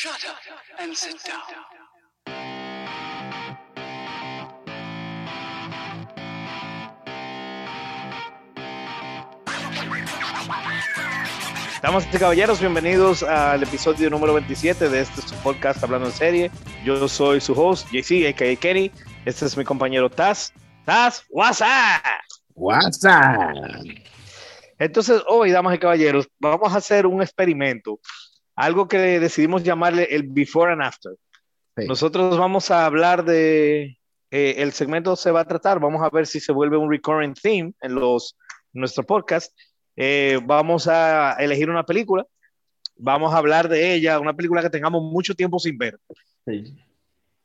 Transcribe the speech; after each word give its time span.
Shut 0.00 0.24
up 0.24 0.38
and 0.78 0.96
sit 0.96 1.18
down. 1.26 1.42
Estamos 11.74 12.06
caballeros, 12.18 12.60
bienvenidos 12.60 13.22
al 13.22 13.62
episodio 13.62 14.08
número 14.08 14.32
27 14.32 14.88
de 14.88 15.00
este 15.02 15.20
podcast 15.42 15.84
Hablando 15.84 16.06
en 16.06 16.14
Serie. 16.14 16.50
Yo 16.82 17.06
soy 17.06 17.42
su 17.42 17.52
host, 17.52 17.86
JC, 17.92 18.26
a.k.a. 18.26 18.56
Kenny. 18.56 18.90
Este 19.26 19.44
es 19.44 19.54
mi 19.54 19.64
compañero 19.64 20.08
Taz. 20.08 20.54
Taz, 20.86 21.26
what's 21.28 21.60
up? 21.60 22.00
What's 22.54 23.04
up? 23.04 24.00
Entonces, 24.80 25.22
hoy, 25.28 25.50
damas 25.50 25.74
y 25.74 25.78
caballeros, 25.78 26.26
vamos 26.38 26.72
a 26.72 26.78
hacer 26.78 27.04
un 27.06 27.20
experimento, 27.20 28.00
algo 28.60 28.88
que 28.88 28.98
decidimos 29.20 29.62
llamarle 29.62 30.04
el 30.10 30.24
before 30.24 30.72
and 30.72 30.82
after. 30.82 31.12
Sí. 31.76 31.86
Nosotros 31.86 32.36
vamos 32.36 32.70
a 32.70 32.84
hablar 32.84 33.24
de, 33.24 33.98
eh, 34.30 34.54
el 34.58 34.72
segmento 34.72 35.16
se 35.16 35.30
va 35.30 35.40
a 35.40 35.46
tratar, 35.46 35.80
vamos 35.80 36.02
a 36.02 36.10
ver 36.10 36.26
si 36.26 36.40
se 36.40 36.52
vuelve 36.52 36.76
un 36.76 36.90
recurring 36.90 37.34
theme 37.34 37.72
en 37.80 37.94
los, 37.94 38.36
en 38.74 38.80
nuestro 38.80 39.04
podcast. 39.04 39.56
Eh, 39.96 40.38
vamos 40.44 40.86
a 40.88 41.36
elegir 41.38 41.70
una 41.70 41.84
película, 41.84 42.26
vamos 42.96 43.32
a 43.32 43.38
hablar 43.38 43.68
de 43.68 43.94
ella, 43.94 44.20
una 44.20 44.34
película 44.34 44.62
que 44.62 44.70
tengamos 44.70 45.02
mucho 45.02 45.34
tiempo 45.34 45.58
sin 45.58 45.78
ver. 45.78 45.98
Sí. 46.46 46.76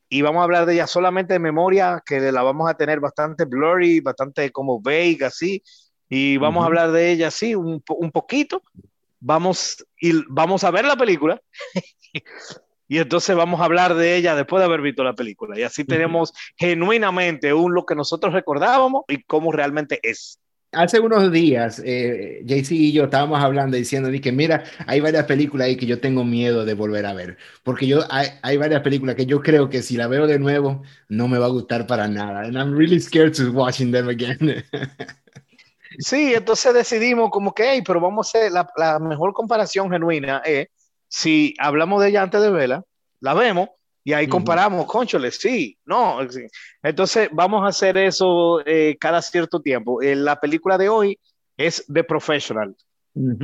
Y 0.08 0.22
vamos 0.22 0.40
a 0.40 0.44
hablar 0.44 0.66
de 0.66 0.74
ella 0.74 0.86
solamente 0.86 1.32
de 1.32 1.40
memoria, 1.40 2.02
que 2.04 2.20
la 2.30 2.42
vamos 2.42 2.70
a 2.70 2.74
tener 2.74 3.00
bastante 3.00 3.44
blurry, 3.46 4.00
bastante 4.00 4.52
como 4.52 4.80
vague, 4.80 5.24
así. 5.24 5.62
Y 6.08 6.36
vamos 6.36 6.62
a 6.62 6.66
hablar 6.66 6.92
de 6.92 7.10
ella 7.10 7.28
así, 7.28 7.54
un, 7.56 7.82
un 7.88 8.12
poquito. 8.12 8.62
Vamos, 9.20 9.84
y 10.00 10.12
vamos 10.28 10.64
a 10.64 10.70
ver 10.70 10.84
la 10.84 10.96
película. 10.96 11.40
y 12.88 12.98
entonces 12.98 13.34
vamos 13.34 13.60
a 13.60 13.64
hablar 13.64 13.94
de 13.94 14.16
ella 14.16 14.34
después 14.34 14.60
de 14.60 14.66
haber 14.66 14.80
visto 14.80 15.04
la 15.04 15.14
película. 15.14 15.58
Y 15.58 15.62
así 15.62 15.84
tenemos 15.84 16.32
genuinamente 16.56 17.52
un 17.52 17.74
lo 17.74 17.84
que 17.84 17.94
nosotros 17.94 18.32
recordábamos 18.32 19.04
y 19.08 19.22
cómo 19.24 19.52
realmente 19.52 20.00
es. 20.02 20.40
Hace 20.72 21.00
unos 21.00 21.32
días, 21.32 21.80
eh, 21.84 22.42
JC 22.44 22.72
y 22.72 22.92
yo 22.92 23.04
estábamos 23.04 23.42
hablando 23.42 23.76
diciendo 23.76 24.10
que 24.20 24.32
mira, 24.32 24.64
hay 24.86 25.00
varias 25.00 25.24
películas 25.24 25.68
ahí 25.68 25.76
que 25.76 25.86
yo 25.86 26.00
tengo 26.00 26.22
miedo 26.22 26.64
de 26.66 26.74
volver 26.74 27.06
a 27.06 27.14
ver, 27.14 27.38
porque 27.62 27.86
yo 27.86 28.00
hay, 28.10 28.28
hay 28.42 28.56
varias 28.58 28.82
películas 28.82 29.14
que 29.14 29.24
yo 29.26 29.40
creo 29.40 29.70
que 29.70 29.80
si 29.80 29.96
la 29.96 30.06
veo 30.06 30.26
de 30.26 30.38
nuevo 30.38 30.82
no 31.08 31.28
me 31.28 31.38
va 31.38 31.46
a 31.46 31.50
gustar 31.50 31.86
para 31.86 32.08
nada, 32.08 32.42
and 32.42 32.56
I'm 32.56 32.76
really 32.76 33.00
scared 33.00 33.34
to 33.36 33.52
watching 33.52 33.90
them 33.90 34.08
again. 34.08 34.64
Sí, 35.98 36.34
entonces 36.34 36.72
decidimos 36.74 37.30
como 37.30 37.54
que, 37.54 37.64
hey, 37.70 37.82
pero 37.86 38.00
vamos 38.00 38.26
a 38.34 38.38
hacer 38.38 38.52
la, 38.52 38.68
la 38.76 38.98
mejor 38.98 39.32
comparación 39.32 39.90
genuina 39.90 40.42
es 40.44 40.68
si 41.08 41.54
hablamos 41.58 42.02
de 42.02 42.08
ella 42.08 42.22
antes 42.22 42.40
de 42.42 42.50
verla, 42.50 42.82
la 43.20 43.34
vemos 43.34 43.68
y 44.04 44.12
ahí 44.12 44.24
Ujú. 44.26 44.32
comparamos, 44.32 44.86
conchole, 44.86 45.30
sí, 45.30 45.78
no. 45.84 46.18
Entonces 46.82 47.28
vamos 47.32 47.64
a 47.64 47.68
hacer 47.68 47.96
eso 47.98 48.60
eh, 48.66 48.96
cada 49.00 49.20
cierto 49.22 49.60
tiempo. 49.60 50.00
Eh, 50.02 50.14
la 50.16 50.38
película 50.40 50.78
de 50.78 50.88
hoy 50.88 51.18
es 51.56 51.84
The 51.92 52.04
Professional, 52.04 52.76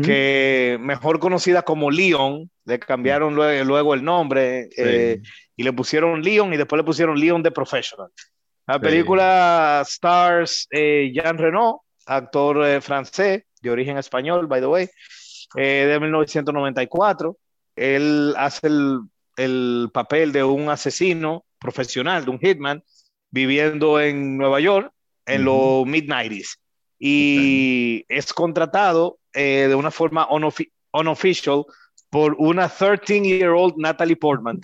que 0.03 0.77
mejor 0.81 1.19
conocida 1.19 1.63
como 1.63 1.91
Leon, 1.91 2.51
le 2.65 2.79
cambiaron 2.79 3.35
lue- 3.35 3.65
luego 3.65 3.95
el 3.95 4.05
nombre 4.05 4.69
eh, 4.77 5.21
y 5.57 5.63
le 5.63 5.73
pusieron 5.73 6.23
Leon 6.23 6.53
y 6.53 6.57
después 6.57 6.79
le 6.79 6.85
pusieron 6.85 7.19
Leon 7.19 7.43
The 7.43 7.51
Professional. 7.51 8.09
La 8.67 8.75
Sí. 8.75 8.81
película 8.81 9.83
stars 9.87 10.69
eh, 10.71 11.11
Jean 11.13 11.39
Reno, 11.39 11.83
actor 12.07 12.67
eh, 12.67 12.81
francés 12.81 13.45
de 13.61 13.71
origen 13.71 13.99
español, 13.99 14.47
by 14.47 14.61
the 14.61 14.67
way, 14.67 14.89
eh, 15.57 15.87
de 15.87 16.01
1994. 16.01 17.37
Él 17.77 18.35
hace 18.37 18.67
el, 18.67 19.01
el 19.37 19.91
papel 19.93 20.33
de 20.33 20.45
un 20.45 20.69
asesino 20.69 21.45
profesional, 21.59 22.25
de 22.25 22.31
un 22.31 22.39
hitman, 22.39 22.83
viviendo 23.31 24.01
en 24.01 24.37
Nueva 24.37 24.61
York 24.61 24.93
en 25.27 25.45
los 25.45 25.87
mid-90s. 25.87 26.59
Y 26.99 28.05
es 28.09 28.33
contratado 28.33 29.19
eh, 29.33 29.67
de 29.69 29.75
una 29.75 29.91
forma 29.91 30.29
unofficial 30.93 31.65
por 32.11 32.37
una 32.39 32.69
13-year-old 32.69 33.75
Natalie 33.77 34.17
Portman 34.17 34.61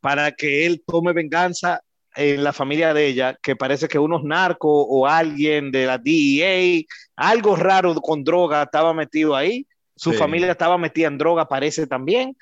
para 0.00 0.32
que 0.32 0.66
él 0.66 0.82
tome 0.86 1.12
venganza 1.12 1.80
en 2.16 2.42
la 2.42 2.52
familia 2.52 2.92
de 2.94 3.06
ella, 3.06 3.38
que 3.42 3.56
parece 3.56 3.88
que 3.88 3.98
unos 3.98 4.24
narcos 4.24 4.86
o 4.88 5.06
alguien 5.06 5.70
de 5.70 5.86
la 5.86 5.98
DEA, 5.98 6.82
algo 7.16 7.56
raro 7.56 7.94
con 7.96 8.24
droga 8.24 8.62
estaba 8.64 8.92
metido 8.94 9.36
ahí, 9.36 9.66
su 9.96 10.12
Sí. 10.12 10.16
familia 10.18 10.50
estaba 10.50 10.78
metida 10.78 11.08
en 11.08 11.18
droga, 11.18 11.46
parece 11.46 11.86
también, 11.86 12.36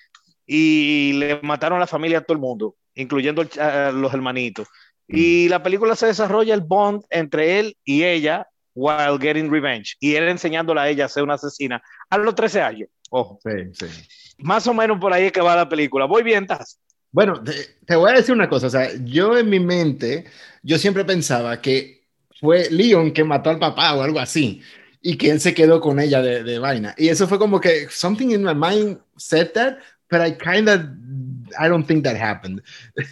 y 0.46 1.12
le 1.14 1.40
mataron 1.42 1.76
a 1.76 1.80
la 1.80 1.86
familia 1.86 2.18
a 2.18 2.20
todo 2.22 2.34
el 2.34 2.40
mundo, 2.40 2.76
incluyendo 2.94 3.44
a 3.60 3.90
los 3.92 4.14
hermanitos. 4.14 4.66
Y 5.06 5.48
la 5.48 5.62
película 5.62 5.96
se 5.96 6.06
desarrolla 6.06 6.54
el 6.54 6.60
bond 6.60 7.02
entre 7.10 7.58
él 7.58 7.76
y 7.84 8.04
ella 8.04 8.46
while 8.74 9.18
getting 9.20 9.50
revenge, 9.50 9.96
y 10.00 10.14
él 10.14 10.28
enseñándola 10.28 10.82
a 10.82 10.88
ella 10.88 11.06
a 11.06 11.08
ser 11.08 11.22
una 11.24 11.34
asesina 11.34 11.82
a 12.08 12.18
los 12.18 12.34
13 12.34 12.60
años. 12.62 12.88
Ojo, 13.10 13.40
Sí, 13.42 13.50
sí. 13.72 13.86
más 14.38 14.66
o 14.66 14.74
menos 14.74 14.98
por 15.00 15.12
ahí 15.12 15.24
es 15.24 15.32
que 15.32 15.40
va 15.40 15.56
la 15.56 15.68
película. 15.68 16.04
Voy 16.04 16.22
bien, 16.22 16.46
Taz. 16.46 16.78
Bueno, 17.10 17.42
te, 17.42 17.52
te 17.84 17.96
voy 17.96 18.10
a 18.10 18.14
decir 18.16 18.34
una 18.34 18.48
cosa, 18.48 18.66
o 18.66 18.70
sea, 18.70 18.90
yo 19.04 19.36
en 19.36 19.48
mi 19.48 19.60
mente, 19.60 20.24
yo 20.62 20.78
siempre 20.78 21.04
pensaba 21.04 21.60
que 21.60 22.02
fue 22.40 22.68
Leon 22.70 23.12
que 23.12 23.24
mató 23.24 23.50
al 23.50 23.58
papá 23.58 23.94
o 23.94 24.02
algo 24.02 24.20
así, 24.20 24.62
y 25.00 25.16
que 25.16 25.30
él 25.30 25.40
se 25.40 25.54
quedó 25.54 25.80
con 25.80 26.00
ella 26.00 26.20
de, 26.22 26.42
de 26.42 26.58
vaina. 26.58 26.94
Y 26.98 27.08
eso 27.08 27.26
fue 27.26 27.38
como 27.38 27.60
que 27.60 27.88
something 27.88 28.30
in 28.30 28.42
my 28.42 28.54
mind 28.54 28.98
said 29.16 29.52
that, 29.52 29.78
but 30.10 30.20
I 30.20 30.32
kind 30.32 30.68
of, 30.68 30.80
I 31.58 31.68
don't 31.68 31.86
think 31.86 32.04
that 32.04 32.16
happened. 32.16 32.62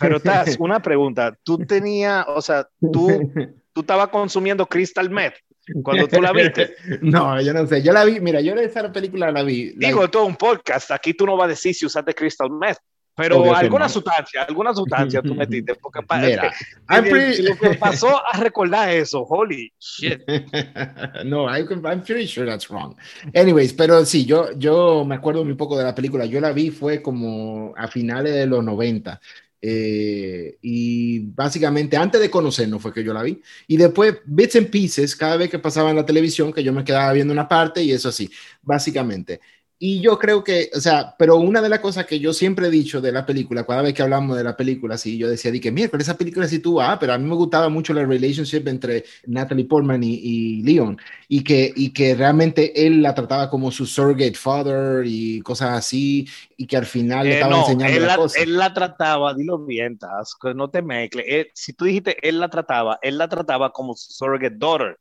Pero 0.00 0.20
Taz, 0.20 0.56
una 0.58 0.80
pregunta. 0.80 1.36
Tú 1.42 1.58
tenías, 1.58 2.24
o 2.28 2.42
sea, 2.42 2.68
tú, 2.80 3.32
tú 3.72 3.80
estabas 3.80 4.08
consumiendo 4.08 4.66
Crystal 4.66 5.08
Meth 5.08 5.34
cuando 5.82 6.08
tú 6.08 6.20
la 6.20 6.32
viste. 6.32 6.74
No, 7.02 7.40
yo 7.40 7.52
no 7.52 7.66
sé, 7.66 7.82
yo 7.82 7.92
la 7.92 8.04
vi, 8.04 8.20
mira, 8.20 8.40
yo 8.40 8.54
esa 8.54 8.92
película 8.92 9.30
la 9.30 9.42
vi. 9.42 9.72
Digo, 9.76 10.04
es 10.04 10.14
un 10.14 10.36
podcast. 10.36 10.90
Aquí 10.90 11.14
tú 11.14 11.26
no 11.26 11.36
vas 11.36 11.46
a 11.46 11.48
decir 11.48 11.74
si 11.74 11.86
usaste 11.86 12.14
Crystal 12.14 12.50
Meth. 12.50 12.78
Pero 13.16 13.54
alguna 13.54 13.88
sustancia, 13.88 14.43
alguna 14.43 14.75
sustancia 14.75 15.22
tú 15.22 15.34
metiste. 15.34 15.75
Porque 15.75 16.00
Mira, 16.21 16.53
pretty- 16.87 17.43
lo 17.43 17.56
que 17.56 17.71
pasó 17.71 18.22
a 18.31 18.38
recordar 18.38 18.91
eso, 18.91 19.22
holy 19.22 19.72
shit. 19.81 20.21
no, 21.25 21.49
I, 21.49 21.62
I'm 21.62 22.03
pretty 22.03 22.27
sure 22.27 22.47
that's 22.47 22.69
wrong. 22.69 22.94
Anyways, 23.34 23.72
pero 23.72 24.04
sí, 24.04 24.27
yo, 24.27 24.53
yo 24.59 25.04
me 25.06 25.15
acuerdo 25.15 25.44
muy 25.44 25.54
poco 25.54 25.78
de 25.78 25.84
la 25.84 25.94
película. 25.94 26.27
Yo 26.27 26.41
la 26.41 26.53
vi 26.53 26.71
fue 26.71 27.00
como 27.00 27.72
a 27.77 27.88
finales 27.88 28.34
de 28.34 28.47
los 28.47 28.62
90. 28.62 29.19
eh, 29.62 30.59
y 30.60 31.21
básicamente 31.31 31.97
antes 31.97 32.21
de 32.21 32.31
conocernos 32.31 32.81
fue 32.83 32.93
que 32.93 33.03
yo 33.03 33.12
la 33.15 33.22
vi. 33.22 33.41
Y 33.66 33.77
después, 33.78 34.16
bits 34.27 34.56
and 34.56 34.69
pieces, 34.71 35.16
cada 35.16 35.37
vez 35.38 35.50
que 35.50 35.59
pasaba 35.59 35.91
en 35.91 35.97
la 35.97 36.06
televisión, 36.06 36.53
que 36.53 36.62
yo 36.62 36.72
me 36.72 36.84
quedaba 36.84 37.12
viendo 37.12 37.33
una 37.33 37.48
parte 37.48 37.83
y 37.83 37.91
eso 37.93 38.10
así, 38.10 38.31
básicamente. 38.62 39.41
Y 39.78 40.00
yo 40.00 40.19
creo 40.19 40.42
que, 40.42 40.70
o 40.75 40.81
sea, 40.81 41.14
pero 41.19 41.37
una 41.37 41.60
de 41.60 41.69
las 41.69 41.81
cosas 41.81 42.06
que 42.06 42.19
yo 42.19 42.32
siempre 42.32 42.66
he 42.69 42.70
dicho 42.70 43.03
de 43.03 43.12
la 43.12 43.26
película, 43.26 43.66
cada 43.66 43.82
vez 43.82 43.92
que 43.92 44.00
hablamos 44.03 44.34
de 44.34 44.42
la 44.42 44.56
película, 44.56 44.97
sí, 44.97 45.19
yo 45.19 45.28
decía, 45.28 45.50
di 45.50 45.60
que, 45.60 45.70
pero 45.70 45.98
esa 46.03 46.16
película 46.16 46.48
sí 46.48 46.60
tú, 46.60 46.81
ah, 46.81 46.97
pero 46.98 47.12
a 47.12 47.19
mí 47.19 47.28
me 47.28 47.34
gustaba 47.34 47.69
mucho 47.69 47.92
la 47.92 48.06
relationship 48.06 48.66
entre 48.69 49.04
Natalie 49.26 49.66
Portman 49.66 50.03
y, 50.03 50.15
y 50.15 50.62
Leon, 50.62 50.98
y 51.28 51.44
que, 51.44 51.70
y 51.76 51.91
que 51.92 52.15
realmente 52.15 52.86
él 52.86 53.03
la 53.03 53.15
trataba 53.15 53.50
como 53.50 53.70
su 53.70 53.84
surrogate 53.84 54.34
father 54.34 55.04
y 55.06 55.42
cosas 55.42 55.72
así, 55.76 56.26
y 56.56 56.66
que 56.66 56.78
al 56.78 56.86
final 56.86 57.28
le 57.28 57.34
Eh, 57.34 57.34
estaba 57.34 57.54
no, 57.54 57.56
enseñando 57.56 58.00
él 58.00 58.00
la 58.00 58.09
la, 58.09 58.15
cosa. 58.15 58.41
él 58.42 58.56
la 58.56 58.72
trataba, 58.72 59.34
dilo 59.34 59.59
bien, 59.65 59.98
que 60.42 60.54
no 60.54 60.70
te 60.70 60.82
mezcles. 60.82 61.25
Eh, 61.28 61.50
si 61.54 61.72
tú 61.72 61.84
dijiste 61.86 62.16
él 62.28 62.38
la 62.41 62.48
trataba, 62.48 62.98
él 63.03 63.19
la 63.19 63.28
trataba 63.28 63.72
como 63.72 63.94
su 63.97 64.12
surrogate 64.12 64.56
daughter. 64.56 64.98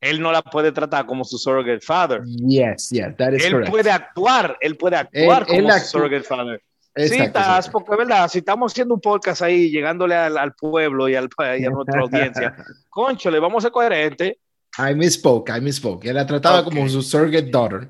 Él 0.00 0.20
no 0.20 0.30
la 0.32 0.42
puede 0.42 0.70
tratar 0.72 1.06
como 1.06 1.24
su 1.24 1.38
surrogate 1.38 1.80
father. 1.80 2.22
Yes, 2.24 2.90
yes, 2.90 3.16
that 3.16 3.32
is 3.32 3.44
él 3.44 3.52
correct. 3.52 3.70
puede 3.70 3.90
actuar, 3.90 4.56
él 4.60 4.76
puede 4.76 4.96
actuar 4.96 5.44
Él- 5.48 5.56
él 5.56 5.62
como 5.64 5.78
su 5.78 5.84
surrogate 5.86 6.22
father. 6.24 6.62
Sí, 6.96 7.02
Exacto, 7.14 7.32
Taz, 7.34 7.46
exacto. 7.66 7.70
porque 7.72 7.92
es 7.92 7.98
verdad, 8.08 8.28
si 8.28 8.38
estamos 8.38 8.72
haciendo 8.72 8.94
un 8.94 9.00
podcast 9.00 9.42
ahí, 9.42 9.70
llegándole 9.70 10.16
al, 10.16 10.36
al 10.36 10.52
pueblo 10.54 11.08
y, 11.08 11.14
al, 11.14 11.28
y 11.58 11.64
a 11.64 11.70
nuestra 11.70 12.00
audiencia, 12.00 12.56
concho, 12.88 13.30
le 13.30 13.38
vamos 13.38 13.62
a 13.62 13.66
ser 13.66 13.72
coherentes. 13.72 14.34
I 14.78 14.94
misspoke, 14.94 15.50
I 15.56 15.60
misspoke. 15.60 16.06
Él 16.06 16.14
la 16.16 16.26
trataba 16.26 16.60
Ok. 16.60 16.64
como 16.66 16.88
su 16.88 17.02
surrogate 17.02 17.50
daughter 17.50 17.88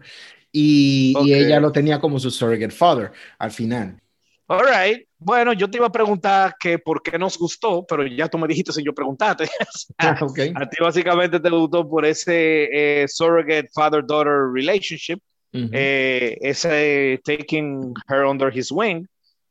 y, 0.53 1.13
y 1.13 1.17
Ok. 1.17 1.27
ella 1.27 1.61
lo 1.61 1.73
tenía 1.73 1.99
como 2.01 2.19
su 2.19 2.31
surrogate 2.31 2.71
father 2.71 3.11
al 3.39 3.51
final. 3.51 3.99
All 4.47 4.61
right. 4.67 5.08
Bueno, 5.21 5.53
yo 5.53 5.69
te 5.69 5.79
iba 5.79 5.87
a 5.87 5.93
preguntar 5.93 6.55
que 6.59 6.79
por 6.79 7.03
qué 7.03 7.19
nos 7.19 7.37
gustó, 7.37 7.85
pero 7.85 8.07
ya 8.07 8.29
tú 8.29 8.39
me 8.39 8.47
dijiste 8.47 8.73
sin 8.73 8.85
yo 8.85 8.95
preguntarte. 8.95 9.49
Ah, 9.99 10.17
ok. 10.21 10.39
A 10.55 10.69
ti 10.69 10.77
básicamente 10.81 11.41
te 11.41 11.51
gustó 11.51 11.89
por 11.89 12.05
ese 12.05 12.69
eh, 13.03 13.09
surrogate 13.09 13.69
father-daughter 13.75 14.53
relationship, 14.53 15.19
eh, 15.53 16.37
ese 16.41 17.21
taking 17.25 17.93
her 18.09 18.25
under 18.25 18.57
his 18.57 18.71
wing, 18.71 19.07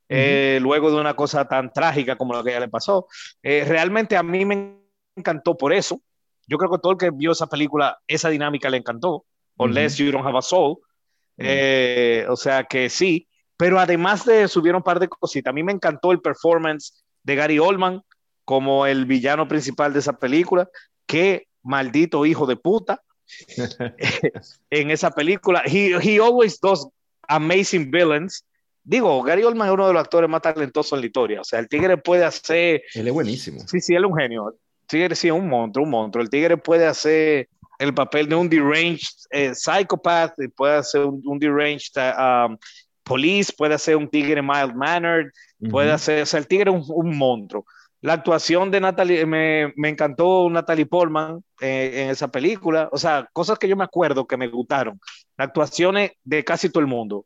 eh, 0.07 0.59
luego 0.61 0.89
de 0.89 1.01
una 1.01 1.15
cosa 1.15 1.45
tan 1.45 1.73
trágica 1.73 2.15
como 2.15 2.33
lo 2.33 2.43
que 2.43 2.51
a 2.51 2.53
ella 2.53 2.59
le 2.61 2.69
pasó. 2.69 3.07
Realmente 3.43 4.15
a 4.15 4.23
mí 4.23 4.45
me 4.45 4.77
encantó 5.15 5.57
por 5.57 5.73
eso. 5.73 5.99
Yo 6.47 6.57
creo 6.57 6.71
que 6.71 6.77
todo 6.77 6.93
el 6.93 6.97
que 6.97 7.11
vio 7.11 7.33
esa 7.33 7.47
película, 7.47 7.97
esa 8.07 8.29
dinámica 8.29 8.69
le 8.69 8.77
encantó. 8.77 9.25
Unless 9.57 9.97
you 9.97 10.11
don't 10.11 10.25
have 10.25 10.37
a 10.37 10.41
soul. 10.41 10.77
O 11.37 12.35
sea 12.37 12.63
que 12.69 12.89
sí. 12.89 13.27
Pero 13.57 13.79
además 13.79 14.23
de 14.23 14.43
eso, 14.43 14.59
hubieron 14.59 14.79
un 14.79 14.83
par 14.83 14.99
de 14.99 15.07
cositas. 15.07 15.51
A 15.51 15.53
mí 15.53 15.63
me 15.63 15.71
encantó 15.71 16.11
el 16.11 16.21
performance 16.21 17.03
de 17.23 17.35
Gary 17.35 17.59
Oldman 17.59 18.01
como 18.45 18.85
el 18.85 19.05
villano 19.05 19.47
principal 19.47 19.91
de 19.91 19.99
esa 19.99 20.13
película. 20.13 20.69
Qué 21.05 21.47
maldito 21.63 22.25
hijo 22.25 22.45
de 22.45 22.55
puta 22.55 23.01
en 24.69 24.91
esa 24.91 25.11
película. 25.11 25.63
He, 25.65 25.97
he 26.01 26.19
always 26.19 26.59
does 26.59 26.87
amazing 27.27 27.91
villains. 27.91 28.45
Digo, 28.83 29.21
Gary 29.23 29.43
Oldman 29.43 29.67
es 29.67 29.73
uno 29.73 29.87
de 29.87 29.93
los 29.93 30.01
actores 30.01 30.29
más 30.29 30.41
talentosos 30.41 30.93
en 30.93 31.01
la 31.01 31.07
historia. 31.07 31.41
O 31.41 31.43
sea, 31.43 31.59
el 31.59 31.67
tigre 31.67 31.97
puede 31.97 32.23
hacer. 32.23 32.83
Él 32.93 33.07
es 33.07 33.13
buenísimo. 33.13 33.59
Sí, 33.67 33.81
sí, 33.81 33.95
él 33.95 34.05
es 34.05 34.11
un 34.11 34.17
genio. 34.17 34.49
El 34.49 34.87
tigre 34.87 35.15
sí 35.15 35.27
es 35.27 35.33
un 35.33 35.49
monstruo, 35.49 35.83
un 35.83 35.91
monstruo. 35.91 36.23
El 36.23 36.29
tigre 36.29 36.55
puede 36.55 36.85
hacer 36.85 37.49
el 37.79 37.93
papel 37.93 38.29
de 38.29 38.35
un 38.35 38.49
deranged 38.49 39.09
eh, 39.29 39.53
psychopath, 39.53 40.33
puede 40.55 40.77
hacer 40.77 41.01
un, 41.01 41.21
un 41.25 41.37
deranged 41.37 41.91
um, 41.97 42.57
police, 43.07 43.53
puede 43.55 43.75
hacer 43.75 43.95
un 43.95 44.09
tigre 44.09 44.41
mild 44.41 44.75
mannered, 44.75 45.31
puede 45.69 45.91
o 45.93 45.97
sea, 45.97 46.39
el 46.39 46.47
tigre 46.47 46.71
es 46.71 46.75
un, 46.75 46.83
un 46.87 47.17
monstruo. 47.17 47.65
La 48.01 48.13
actuación 48.13 48.69
de 48.69 48.79
Natalie, 48.79 49.25
me, 49.25 49.73
me 49.75 49.89
encantó 49.89 50.47
Natalie 50.49 50.85
Portman 50.85 51.43
eh, 51.59 52.03
en 52.03 52.09
esa 52.11 52.27
película, 52.27 52.89
o 52.91 52.97
sea, 52.97 53.27
cosas 53.33 53.57
que 53.57 53.67
yo 53.67 53.75
me 53.75 53.83
acuerdo 53.83 54.27
que 54.27 54.37
me 54.37 54.47
gustaron. 54.47 54.99
Las 55.35 55.47
actuaciones 55.47 56.11
de 56.23 56.43
casi 56.43 56.69
todo 56.69 56.81
el 56.81 56.87
mundo. 56.87 57.25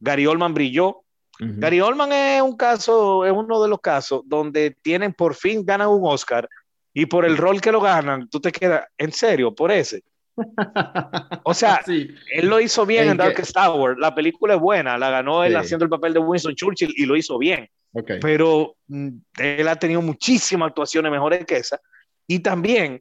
Gary 0.00 0.26
Oldman 0.26 0.54
brilló. 0.54 1.00
Gary 1.38 1.80
Oldman 1.80 2.12
es 2.12 2.42
un 2.42 2.56
caso, 2.56 3.24
es 3.24 3.32
uno 3.32 3.60
de 3.60 3.68
los 3.68 3.80
casos 3.80 4.22
donde 4.24 4.76
tienen 4.82 5.12
por 5.12 5.34
fin 5.34 5.64
ganan 5.64 5.88
un 5.88 6.02
Oscar 6.04 6.48
y 6.92 7.06
por 7.06 7.24
el 7.24 7.36
rol 7.36 7.60
que 7.60 7.72
lo 7.72 7.80
ganan, 7.80 8.28
tú 8.28 8.40
te 8.40 8.52
quedas, 8.52 8.86
en 8.96 9.10
serio, 9.10 9.52
por 9.52 9.72
ese. 9.72 10.04
O 11.44 11.54
sea, 11.54 11.82
Sí. 11.84 12.08
él 12.32 12.48
lo 12.48 12.60
hizo 12.60 12.84
bien 12.86 13.04
¿En 13.04 13.10
en, 13.10 13.16
qué? 13.18 13.22
Darkest 13.24 13.52
Tower. 13.54 13.96
La 13.98 14.14
película 14.14 14.54
es 14.54 14.60
buena, 14.60 14.96
la 14.98 15.10
ganó 15.10 15.44
él 15.44 15.52
Sí. 15.52 15.56
haciendo 15.58 15.84
el 15.84 15.90
papel 15.90 16.12
de 16.14 16.18
Winston 16.20 16.54
Churchill 16.54 16.92
y 16.96 17.06
lo 17.06 17.16
hizo 17.16 17.38
bien. 17.38 17.68
Ok. 17.92 18.12
Pero 18.20 18.76
mm, 18.88 19.08
él 19.38 19.68
ha 19.68 19.76
tenido 19.76 20.02
muchísimas 20.02 20.68
actuaciones 20.70 21.12
mejores 21.12 21.44
que 21.46 21.56
esa. 21.58 21.80
Y 22.26 22.40
también, 22.40 23.00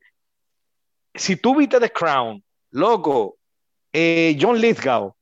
si 1.16 1.36
tú 1.36 1.56
viste 1.56 1.80
The 1.80 1.90
Crown, 1.92 2.44
loco, 2.72 3.38
eh, 3.92 4.38
John 4.40 4.60
Lithgow, 4.60 5.16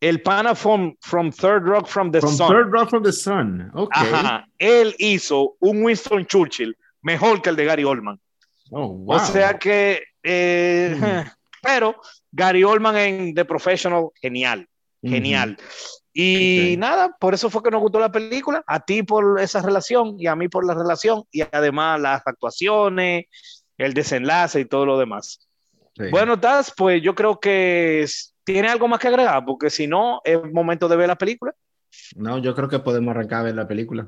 el 0.00 0.22
pana 0.22 0.54
from, 0.54 0.94
from 1.00 1.30
Third 1.30 1.64
Rock 1.66 1.86
from 1.86 2.10
the 2.10 2.20
From 2.20 2.34
Sun. 2.34 2.48
Third 2.48 2.70
Rock 2.72 2.88
from 2.90 3.02
the 3.02 3.12
Sun. 3.12 3.70
Ok. 3.74 3.90
Ajá, 3.94 4.46
él 4.58 4.94
hizo 4.98 5.56
un 5.60 5.82
Winston 5.82 6.24
Churchill 6.24 6.74
mejor 7.02 7.42
que 7.42 7.50
el 7.50 7.56
de 7.56 7.64
Gary 7.66 7.84
Oldman. 7.84 8.18
Oh, 8.70 8.88
wow. 8.88 9.16
O 9.16 9.18
sea 9.20 9.58
que, 9.58 10.02
eh, 10.22 10.94
Mm. 10.96 11.30
pero 11.62 12.00
Gary 12.32 12.64
Oldman 12.64 12.96
en 12.96 13.34
The 13.34 13.44
Professional, 13.44 14.08
genial, 14.20 14.66
genial. 15.02 15.56
Y 16.12 16.74
Ok. 16.74 16.78
nada, 16.78 17.16
por 17.20 17.34
eso 17.34 17.50
fue 17.50 17.62
que 17.62 17.70
nos 17.70 17.80
gustó 17.80 18.00
la 18.00 18.10
película, 18.10 18.64
a 18.66 18.80
ti 18.80 19.02
por 19.02 19.40
esa 19.40 19.62
relación 19.62 20.16
y 20.18 20.26
a 20.26 20.34
mí 20.34 20.48
por 20.48 20.66
la 20.66 20.74
relación, 20.74 21.24
y 21.30 21.42
además 21.42 22.00
las 22.00 22.22
actuaciones, 22.26 23.26
el 23.78 23.94
desenlace 23.94 24.60
y 24.60 24.64
todo 24.64 24.86
lo 24.86 24.98
demás. 24.98 25.48
Sí. 25.96 26.04
Bueno, 26.10 26.38
Taz, 26.38 26.72
pues 26.76 27.00
yo 27.02 27.14
creo 27.14 27.38
que 27.38 28.06
tiene 28.44 28.68
algo 28.68 28.88
más 28.88 28.98
que 28.98 29.08
agregar, 29.08 29.44
porque 29.44 29.70
si 29.70 29.86
no, 29.86 30.20
es 30.24 30.38
momento 30.52 30.88
de 30.88 30.96
ver 30.96 31.08
la 31.08 31.16
película. 31.16 31.54
No, 32.16 32.38
yo 32.38 32.54
creo 32.54 32.68
que 32.68 32.78
podemos 32.78 33.12
arrancar 33.12 33.40
a 33.40 33.44
ver 33.44 33.54
la 33.54 33.68
película. 33.68 34.06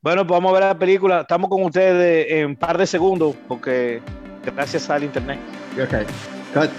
Bueno, 0.00 0.26
pues 0.26 0.36
vamos 0.36 0.50
a 0.50 0.54
ver 0.54 0.62
la 0.68 0.78
película. 0.78 1.20
Estamos 1.22 1.50
con 1.50 1.64
ustedes 1.64 2.30
en 2.30 2.46
un 2.46 2.56
par 2.56 2.78
de 2.78 2.86
segundos, 2.86 3.34
porque 3.48 4.00
gracias 4.44 4.88
al 4.90 5.02
internet. 5.04 5.40
Ok. 5.82 6.35
Cut. 6.56 6.72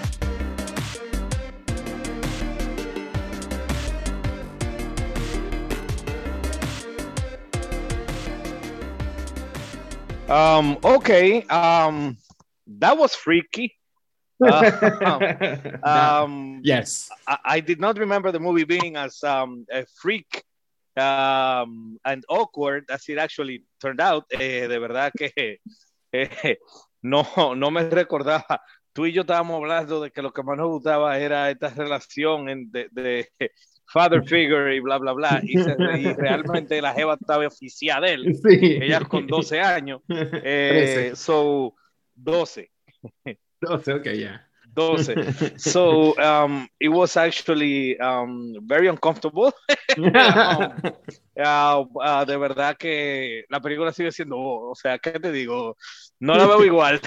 Um, 10.28 10.78
okay, 10.82 11.42
um, 11.42 12.18
that 12.66 12.98
was 12.98 13.14
freaky. 13.14 13.76
Uh, 14.44 14.66
um, 15.84 16.60
yes. 16.64 17.08
I, 17.28 17.38
I 17.44 17.60
did 17.60 17.78
not 17.78 17.98
remember 17.98 18.32
the 18.32 18.40
movie 18.40 18.64
being 18.64 18.96
as 18.96 19.22
um, 19.22 19.64
a 19.70 19.86
freak 20.02 20.42
um, 20.96 22.00
and 22.04 22.24
awkward 22.28 22.86
as 22.90 23.08
it 23.08 23.18
actually 23.18 23.62
turned 23.80 24.00
out. 24.00 24.24
Eh, 24.32 24.66
de 24.66 24.80
verdad 24.80 25.12
que 25.16 25.30
eh, 26.12 26.56
no, 27.00 27.54
no 27.54 27.70
me 27.70 27.82
recordaba. 27.82 28.58
Tú 28.92 29.06
y 29.06 29.12
yo 29.12 29.20
estábamos 29.22 29.56
hablando 29.56 30.00
de 30.00 30.10
que 30.10 30.22
lo 30.22 30.32
que 30.32 30.42
más 30.42 30.56
nos 30.56 30.68
gustaba 30.68 31.18
era 31.18 31.50
esta 31.50 31.68
relación 31.70 32.48
en- 32.48 32.70
de, 32.70 32.88
de 32.90 33.28
father 33.86 34.22
figure 34.24 34.74
y 34.74 34.80
bla, 34.80 34.98
bla, 34.98 35.12
bla. 35.12 35.40
Y, 35.42 35.56
se- 35.58 35.76
y 35.98 36.12
realmente 36.14 36.80
la 36.82 36.92
jeva 36.94 37.14
estaba 37.20 37.46
oficial 37.46 38.02
de 38.02 38.12
él. 38.12 38.36
Sí. 38.36 38.78
Ella 38.82 39.00
con 39.00 39.26
12 39.26 39.60
años. 39.60 40.00
Eh, 40.10 41.12
so, 41.14 41.74
12. 42.14 42.70
12, 43.60 43.92
ok, 43.94 44.06
ya. 44.12 44.47
12. 44.78 45.10
So 45.58 46.16
um, 46.18 46.68
it 46.78 46.88
was 46.88 47.16
actually 47.16 47.98
um, 47.98 48.54
very 48.66 48.88
uncomfortable. 48.88 49.52
Ah, 50.14 50.74
ah, 51.38 52.24
de 52.26 52.36
verdad 52.36 52.76
que 52.78 53.44
la 53.48 53.60
película 53.60 53.92
sigue 53.92 54.12
siendo, 54.12 54.36
oh, 54.36 54.70
o 54.70 54.74
sea, 54.74 54.98
¿qué 54.98 55.12
te 55.18 55.32
digo? 55.32 55.76
No 56.20 56.34
la 56.36 56.46
veo 56.46 56.64
igual. 56.64 57.00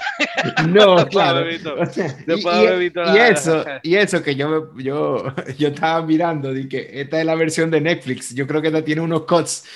No, 0.68 1.06
claro. 1.08 1.44
O 1.80 1.86
sea, 1.86 2.06
y, 2.26 2.32
y- 2.32 2.78
visto 2.78 3.02
y 3.02 3.04
la- 3.04 3.28
eso, 3.28 3.64
y 3.82 3.94
eso 3.96 4.22
que 4.22 4.34
yo, 4.34 4.74
yo, 4.76 5.34
yo 5.58 5.68
estaba 5.68 6.04
mirando, 6.04 6.52
de 6.52 6.68
que 6.68 6.88
esta 7.00 7.20
es 7.20 7.26
la 7.26 7.34
versión 7.34 7.70
de 7.70 7.80
Netflix. 7.80 8.34
Yo 8.34 8.46
creo 8.46 8.60
que 8.62 8.68
esta 8.68 8.84
tiene 8.84 9.00
unos 9.02 9.24
cuts 9.26 9.66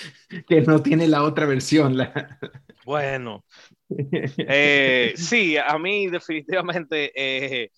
que 0.48 0.60
no 0.62 0.82
tiene 0.82 1.06
la 1.08 1.22
otra 1.22 1.46
versión. 1.46 1.96
La... 1.96 2.38
Bueno, 2.84 3.44
eh, 3.88 5.12
sí, 5.16 5.56
a 5.56 5.78
mí 5.78 6.08
definitivamente 6.08 7.12
eh, 7.14 7.70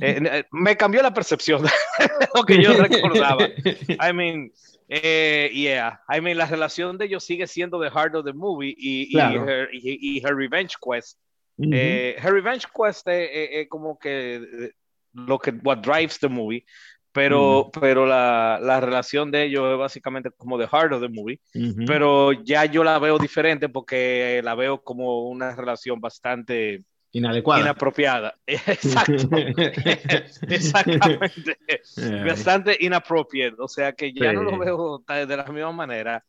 eh, 0.00 0.44
me 0.52 0.76
cambió 0.76 1.02
la 1.02 1.12
percepción 1.12 1.62
de 1.62 1.70
lo 2.34 2.44
que 2.44 2.62
yo 2.62 2.74
recordaba. 2.74 3.48
I 3.48 4.12
mean, 4.12 4.52
eh, 4.88 5.50
yeah, 5.52 6.00
I 6.08 6.20
mean, 6.20 6.36
la 6.38 6.46
relación 6.46 6.98
de 6.98 7.06
ellos 7.06 7.24
sigue 7.24 7.46
siendo 7.46 7.80
the 7.80 7.90
heart 7.90 8.14
of 8.14 8.24
the 8.24 8.32
movie 8.32 8.74
y, 8.76 9.02
y 9.08 9.12
Claro. 9.12 9.46
her, 9.48 9.68
y- 9.72 9.98
y 10.00 10.18
her 10.24 10.34
revenge 10.36 10.74
quest. 10.80 11.18
Ujú. 11.56 11.70
Eh, 11.74 12.16
her 12.18 12.32
revenge 12.32 12.66
quest 12.72 13.06
es, 13.08 13.28
es 13.32 13.68
como 13.68 13.98
que 13.98 14.36
eh, 14.36 14.70
lo 15.12 15.38
que 15.38 15.50
what 15.64 15.78
drives 15.78 16.18
the 16.20 16.28
movie, 16.28 16.64
pero, 17.12 17.70
pero 17.80 18.06
la, 18.06 18.58
la 18.62 18.80
relación 18.80 19.30
de 19.30 19.44
ellos 19.44 19.72
es 19.72 19.78
básicamente 19.78 20.30
como 20.36 20.58
the 20.58 20.66
heart 20.68 20.92
of 20.92 21.00
the 21.02 21.08
movie. 21.08 21.40
Ujú. 21.54 21.84
Pero 21.86 22.32
ya 22.32 22.64
yo 22.66 22.84
la 22.84 22.98
veo 22.98 23.18
diferente 23.18 23.68
porque 23.68 24.40
la 24.44 24.54
veo 24.54 24.82
como 24.82 25.28
una 25.28 25.54
relación 25.56 26.00
bastante 26.00 26.82
Inadecuada. 27.12 27.62
inapropiada. 27.62 28.34
Exacto. 28.46 29.28
Exactamente. 30.48 31.58
Eh, 31.66 32.24
Bastante 32.24 32.76
inappropriate. 32.80 33.56
O 33.58 33.68
sea 33.68 33.92
que 33.92 34.12
ya 34.12 34.30
Sí. 34.30 34.36
no 34.36 34.42
lo 34.44 34.58
veo 34.58 35.04
de 35.26 35.36
la 35.36 35.44
misma 35.44 35.72
manera. 35.72 36.24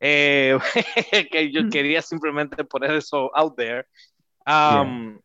Eh, 0.00 0.58
que 1.30 1.44
Mm. 1.48 1.50
yo 1.50 1.68
quería 1.70 2.02
simplemente 2.02 2.64
poner 2.64 2.92
eso 2.92 3.30
out 3.36 3.54
there. 3.56 3.84
Um, 4.46 5.20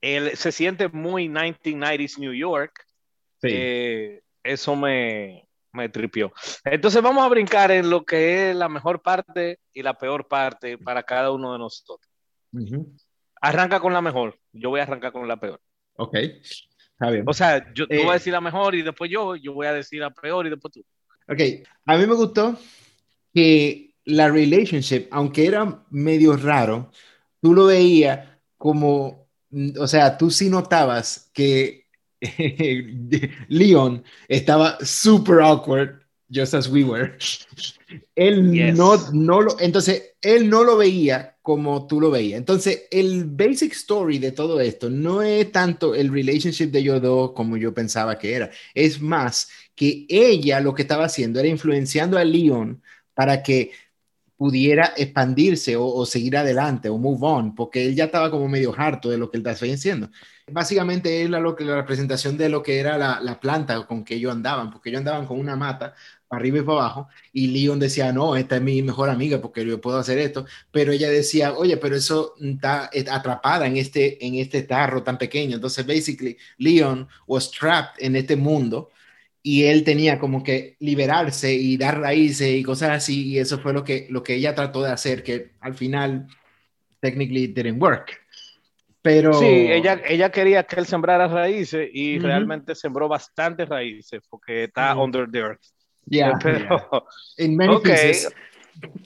él 0.00 0.36
se 0.36 0.52
siente 0.52 0.88
muy 0.88 1.28
1990s 1.28 2.18
New 2.18 2.32
York. 2.32 2.86
Sí. 3.42 3.48
Eh, 3.50 4.22
eso 4.42 4.74
me, 4.76 5.46
me 5.72 5.88
tripió. 5.88 6.32
Entonces 6.64 7.02
vamos 7.02 7.24
a 7.24 7.28
brincar 7.28 7.70
en 7.70 7.90
lo 7.90 8.04
que 8.04 8.50
es 8.50 8.56
la 8.56 8.68
mejor 8.68 9.02
parte 9.02 9.58
y 9.72 9.82
la 9.82 9.94
peor 9.98 10.26
parte 10.28 10.78
para 10.78 11.02
cada 11.02 11.30
uno 11.30 11.52
de 11.52 11.58
nosotros. 11.58 12.10
Ujú. 12.52 12.94
Arranca 13.40 13.80
con 13.80 13.92
la 13.92 14.00
mejor. 14.00 14.38
Yo 14.52 14.70
voy 14.70 14.80
a 14.80 14.84
arrancar 14.84 15.12
con 15.12 15.26
la 15.28 15.36
peor. 15.38 15.60
Ok. 15.96 16.14
Está 16.14 17.10
bien. 17.10 17.24
O 17.26 17.32
sea, 17.34 17.72
yo, 17.74 17.86
tú 17.86 17.94
Eh. 17.94 18.00
vas 18.04 18.10
a 18.10 18.14
decir 18.14 18.32
la 18.32 18.40
mejor 18.40 18.74
y 18.74 18.82
después 18.82 19.10
yo, 19.10 19.34
yo 19.36 19.52
voy 19.52 19.66
a 19.66 19.72
decir 19.72 20.00
la 20.00 20.10
peor 20.10 20.46
y 20.46 20.50
después 20.50 20.72
tú. 20.72 20.84
Ok, 21.28 21.40
a 21.86 21.96
mí 21.96 22.06
me 22.06 22.14
gustó 22.14 22.56
que 23.34 23.94
la 24.04 24.28
relationship, 24.28 25.06
aunque 25.10 25.46
era 25.46 25.84
medio 25.90 26.36
raro, 26.36 26.90
tú 27.40 27.54
lo 27.54 27.66
veías 27.66 28.28
como, 28.56 29.28
o 29.78 29.86
sea, 29.86 30.16
tú 30.18 30.30
sí 30.30 30.50
notabas 30.50 31.30
que 31.32 31.81
Leon 33.48 34.02
estaba 34.28 34.78
super 34.84 35.40
awkward, 35.40 36.02
just 36.30 36.54
as 36.54 36.68
we 36.68 36.84
were. 36.84 37.16
Él 38.14 38.52
Yes. 38.52 38.76
no, 38.76 38.96
no 39.12 39.40
lo, 39.42 39.60
entonces, 39.60 40.14
él 40.20 40.48
no 40.48 40.64
lo 40.64 40.76
veía 40.76 41.36
como 41.42 41.86
tú 41.86 42.00
lo 42.00 42.10
veías. 42.10 42.38
Entonces, 42.38 42.84
el 42.90 43.24
basic 43.24 43.72
story 43.72 44.18
de 44.18 44.32
todo 44.32 44.60
esto 44.60 44.88
no 44.88 45.22
es 45.22 45.50
tanto 45.50 45.94
el 45.94 46.12
relationship 46.12 46.66
de 46.70 46.78
ellos 46.78 47.02
dos 47.02 47.32
como 47.32 47.56
yo 47.56 47.74
pensaba 47.74 48.18
que 48.18 48.34
era. 48.34 48.50
Es 48.74 49.00
más 49.00 49.48
que 49.74 50.06
ella 50.08 50.60
lo 50.60 50.74
que 50.74 50.82
estaba 50.82 51.06
haciendo 51.06 51.40
era 51.40 51.48
influenciando 51.48 52.16
a 52.16 52.24
Leon 52.24 52.80
para 53.14 53.42
que 53.42 53.72
pudiera 54.36 54.92
expandirse 54.96 55.76
o, 55.76 55.86
o 55.86 56.06
seguir 56.06 56.36
adelante 56.36 56.88
o 56.88 56.98
move 56.98 57.18
on, 57.22 57.54
porque 57.54 57.86
él 57.86 57.94
ya 57.94 58.04
estaba 58.04 58.30
como 58.30 58.48
medio 58.48 58.74
harto 58.76 59.10
de 59.10 59.18
lo 59.18 59.30
que 59.30 59.38
él 59.38 59.46
estaba 59.46 59.72
haciendo. 59.72 60.10
Básicamente 60.50 61.22
es 61.22 61.30
la, 61.30 61.40
representación 61.40 62.36
de 62.36 62.48
lo 62.48 62.62
que 62.62 62.78
era 62.78 62.98
la, 62.98 63.20
la 63.20 63.38
planta 63.40 63.86
con 63.86 64.04
que 64.04 64.16
ellos 64.16 64.32
andaban, 64.32 64.70
porque 64.70 64.88
ellos 64.90 65.00
andaban 65.00 65.26
con 65.26 65.38
una 65.38 65.56
mata 65.56 65.94
para 66.32 66.40
arriba 66.40 66.58
y 66.60 66.62
para 66.62 66.78
abajo, 66.78 67.08
y 67.32 67.48
Leon 67.48 67.78
decía, 67.78 68.10
no, 68.10 68.36
esta 68.36 68.56
es 68.56 68.62
mi 68.62 68.80
mejor 68.80 69.10
amiga 69.10 69.40
porque 69.42 69.66
yo 69.66 69.80
puedo 69.82 69.98
hacer 69.98 70.18
esto, 70.18 70.46
pero 70.70 70.90
ella 70.92 71.10
decía, 71.10 71.52
oye, 71.52 71.76
pero 71.76 71.94
eso 71.94 72.34
está 72.40 72.90
atrapada 73.10 73.66
en 73.66 73.76
este, 73.76 74.24
en 74.26 74.36
este 74.36 74.62
tarro 74.62 75.02
tan 75.02 75.18
pequeño. 75.18 75.56
Entonces, 75.56 75.86
basically, 75.86 76.38
Leon 76.56 77.06
was 77.26 77.50
trapped 77.50 78.02
en 78.02 78.16
este 78.16 78.36
mundo 78.36 78.90
y 79.42 79.64
él 79.64 79.84
tenía 79.84 80.18
como 80.18 80.42
que 80.42 80.76
liberarse 80.80 81.52
y 81.52 81.76
dar 81.76 82.00
raíces 82.00 82.48
y 82.54 82.62
cosas 82.62 82.90
así, 82.92 83.28
y 83.28 83.38
eso 83.38 83.58
fue 83.58 83.74
lo 83.74 83.84
que, 83.84 84.06
lo 84.10 84.22
que 84.22 84.36
ella 84.36 84.54
trató 84.54 84.82
de 84.82 84.92
hacer, 84.92 85.22
que 85.22 85.52
al 85.60 85.74
final, 85.74 86.26
technically, 87.00 87.48
didn't 87.48 87.82
work. 87.82 88.22
Pero... 89.02 89.32
Sí, 89.34 89.46
ella, 89.46 90.00
ella 90.06 90.30
quería 90.30 90.62
que 90.62 90.76
él 90.76 90.86
sembrara 90.86 91.26
raíces 91.26 91.90
y 91.92 92.18
realmente 92.20 92.74
sembró 92.76 93.08
bastantes 93.08 93.68
raíces 93.68 94.22
porque 94.30 94.64
está 94.64 94.96
under 94.96 95.28
the 95.30 95.38
earth. 95.38 95.62
Yeah, 96.06 96.38
Pero, 96.42 97.06
In 97.38 97.56
many 97.56 97.74
okay. 97.74 98.12
pieces. 98.12 98.32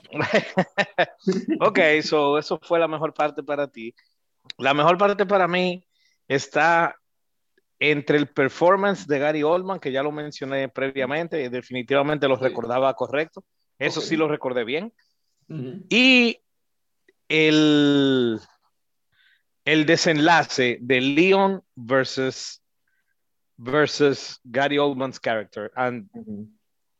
ok, 1.59 1.79
so 2.01 2.37
eso 2.37 2.59
fue 2.61 2.79
la 2.79 2.87
mejor 2.87 3.13
parte 3.13 3.43
para 3.43 3.67
ti. 3.67 3.93
La 4.57 4.73
mejor 4.73 4.97
parte 4.97 5.25
para 5.25 5.47
mí 5.47 5.83
está 6.27 6.95
entre 7.79 8.17
el 8.17 8.27
performance 8.27 9.05
de 9.07 9.19
Gary 9.19 9.43
Oldman, 9.43 9.79
que 9.79 9.91
ya 9.91 10.01
lo 10.03 10.11
mencioné 10.11 10.69
previamente, 10.69 11.43
y 11.43 11.49
definitivamente 11.49 12.27
lo 12.27 12.37
Sí. 12.37 12.43
recordaba 12.43 12.93
correcto. 12.93 13.43
Eso 13.77 13.99
Ok. 13.99 14.05
sí 14.05 14.15
lo 14.15 14.27
recordé 14.27 14.63
bien. 14.63 14.93
Ujú. 15.49 15.85
Y 15.89 16.39
el, 17.29 18.39
el 19.67 19.85
desenlace 19.85 20.77
de 20.79 21.01
Leon 21.01 21.61
versus, 21.75 22.61
versus 23.57 24.39
Gary 24.45 24.77
Oldman's 24.77 25.19
character 25.19 25.71
and 25.75 26.09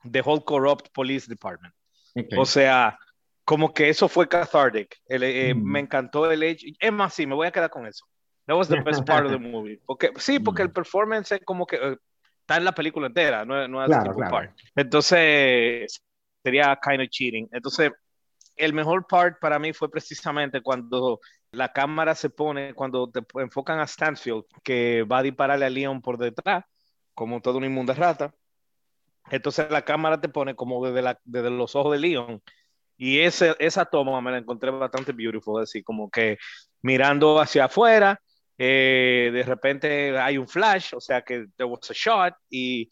the 0.03 0.21
whole 0.21 0.41
corrupt 0.43 0.89
police 0.93 1.27
department. 1.27 1.73
Ok. 2.15 2.33
O 2.37 2.45
sea, 2.45 2.97
como 3.45 3.73
que 3.73 3.87
eso 3.89 4.09
fue 4.09 4.27
cathartic. 4.27 4.95
El, 5.07 5.23
eh, 5.23 5.53
Mm. 5.53 5.63
Me 5.63 5.79
encantó 5.79 6.29
el 6.29 6.43
hecho. 6.43 6.65
Es 6.79 6.91
más, 6.91 7.13
sí, 7.13 7.25
me 7.25 7.35
voy 7.35 7.47
a 7.47 7.51
quedar 7.51 7.69
con 7.69 7.85
eso. 7.87 8.05
That 8.47 8.57
was 8.57 8.67
the 8.67 8.81
best 8.81 9.05
part 9.05 9.25
of 9.25 9.31
the 9.31 9.37
movie. 9.55 9.79
Porque, 9.85 10.11
sí, 10.17 10.39
porque 10.39 10.63
Mm. 10.63 10.65
el 10.67 10.71
performance 10.73 11.31
es 11.35 11.41
como 11.45 11.65
que 11.65 11.77
eh, 11.77 11.97
está 12.41 12.57
en 12.57 12.65
la 12.65 12.73
película 12.73 13.07
entera, 13.07 13.45
no, 13.45 13.61
es- 13.63 13.69
no 13.69 13.81
es 13.81 13.87
Claro, 13.87 14.03
tipo 14.03 14.17
claro. 14.17 14.31
part. 14.31 14.51
Entonces, 14.75 16.01
sería 16.43 16.77
kind 16.83 17.01
of 17.01 17.07
cheating. 17.09 17.47
Entonces, 17.51 17.91
el 18.55 18.73
mejor 18.73 19.05
part 19.07 19.39
para 19.39 19.59
mí 19.59 19.71
fue 19.73 19.89
precisamente 19.89 20.61
cuando 20.61 21.19
la 21.51 21.71
cámara 21.71 22.15
se 22.15 22.29
pone, 22.29 22.73
cuando 22.73 23.09
te 23.09 23.21
enfocan 23.35 23.79
a 23.79 23.87
Stansfield, 23.87 24.45
que 24.63 25.03
va 25.03 25.19
a 25.19 25.23
dispararle 25.23 25.65
a 25.65 25.69
Leon 25.69 26.01
por 26.01 26.17
detrás, 26.17 26.65
como 27.13 27.41
toda 27.41 27.57
una 27.57 27.67
inmunda 27.67 27.93
rata. 27.93 28.33
Entonces 29.29 29.69
la 29.69 29.83
cámara 29.83 30.19
te 30.19 30.29
pone 30.29 30.55
como 30.55 30.85
desde, 30.85 31.01
la, 31.01 31.19
desde 31.23 31.49
los 31.49 31.75
ojos 31.75 31.93
de 31.93 31.99
Leon. 31.99 32.41
Y 32.97 33.19
ese, 33.19 33.55
esa 33.59 33.85
toma 33.85 34.19
me 34.21 34.31
la 34.31 34.37
encontré 34.39 34.71
bastante 34.71 35.11
beautiful, 35.11 35.61
así 35.61 35.83
como 35.83 36.09
que 36.09 36.37
mirando 36.81 37.39
hacia 37.39 37.65
afuera, 37.65 38.19
eh, 38.57 39.29
de 39.31 39.43
repente 39.43 40.17
hay 40.17 40.37
un 40.37 40.47
flash, 40.47 40.93
o 40.95 40.99
sea 40.99 41.21
que 41.21 41.45
there 41.55 41.69
was 41.69 41.91
a 41.91 41.93
shot 41.93 42.33
y, 42.49 42.89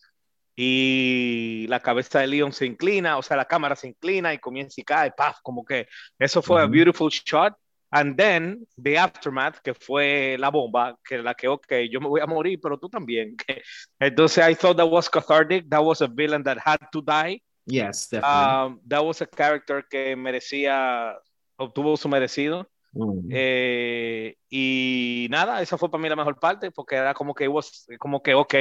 y 0.55 1.65
la 1.67 1.79
cabeza 1.79 2.19
de 2.19 2.27
Leon 2.27 2.53
se 2.53 2.67
inclina, 2.67 3.17
o 3.17 3.23
sea, 3.23 3.35
la 3.35 3.45
cámara 3.45 3.75
se 3.75 3.87
inclina 3.87 4.31
y 4.33 4.37
comienza 4.37 4.79
y 4.79 4.83
cae, 4.83 5.11
paf, 5.11 5.37
como 5.41 5.65
que 5.65 5.87
eso 6.19 6.41
fue 6.41 6.61
a 6.61 6.65
Ujú. 6.65 6.73
beautiful 6.73 7.09
shot. 7.09 7.55
And 7.95 8.17
then 8.17 8.67
the 8.77 8.97
aftermath, 8.97 9.61
que 9.63 9.73
fue 9.73 10.35
la 10.37 10.51
bomba, 10.51 10.97
que 11.07 11.17
la 11.23 11.33
que, 11.33 11.47
ok, 11.47 11.87
yo 11.89 12.01
me 12.01 12.09
voy 12.09 12.19
a 12.19 12.27
morir, 12.27 12.59
pero 12.61 12.77
tú 12.77 12.89
también. 12.89 13.37
Entonces, 14.01 14.43
I 14.43 14.53
thought 14.53 14.75
that 14.75 14.89
was 14.89 15.07
cathartic. 15.07 15.69
That 15.69 15.81
was 15.81 16.01
a 16.01 16.07
villain 16.07 16.43
that 16.43 16.57
had 16.57 16.79
to 16.91 17.01
die. 17.01 17.41
Yes, 17.65 18.09
definitely. 18.09 18.75
Um, 18.75 18.81
that 18.87 19.05
was 19.05 19.21
a 19.21 19.25
character 19.25 19.85
que 19.89 20.13
merecía, 20.17 21.15
obtuvo 21.57 21.97
su 21.97 22.09
merecido. 22.09 22.67
Mm. 22.93 23.29
Eh, 23.31 24.35
y 24.49 25.27
nada, 25.29 25.61
esa 25.61 25.77
fue 25.77 25.89
para 25.89 26.01
mí 26.01 26.09
la 26.09 26.17
mejor 26.17 26.37
parte, 26.37 26.71
porque 26.71 26.95
era 26.97 27.13
como 27.13 27.33
que, 27.33 27.45
it 27.45 27.51
was, 27.51 27.87
como 27.97 28.21
que, 28.21 28.33
ok, 28.33 28.55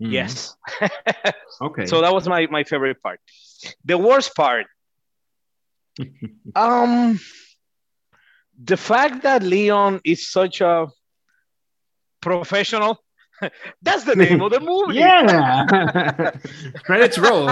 Mm. 0.00 0.12
yes. 0.12 0.56
Okay. 1.60 1.86
So 1.86 2.00
that 2.00 2.14
was 2.14 2.26
my, 2.26 2.46
my 2.50 2.64
favorite 2.64 3.02
part. 3.02 3.20
The 3.84 3.98
worst 3.98 4.34
part, 4.34 4.66
um, 6.56 7.18
the 8.62 8.76
fact 8.76 9.22
that 9.22 9.42
Leon 9.42 10.00
is 10.04 10.30
such 10.30 10.60
a 10.60 10.86
professional. 12.20 13.02
That's 13.82 14.04
the 14.04 14.14
name 14.14 14.42
of 14.42 14.52
the 14.52 14.60
movie. 14.60 14.96
yeah. 14.98 16.32
Credits 16.84 17.18
roll. 17.18 17.46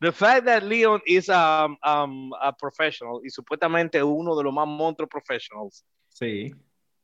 The 0.00 0.12
fact 0.12 0.46
that 0.46 0.64
Leon 0.64 1.00
is 1.06 1.28
um, 1.28 1.76
um, 1.84 2.32
a 2.42 2.52
professional 2.52 3.20
y 3.24 3.30
supuestamente 3.30 4.02
uno 4.02 4.34
de 4.36 4.42
los 4.42 4.52
más 4.52 4.66
monstruos 4.66 5.08
professionals, 5.08 5.84
sí. 6.08 6.52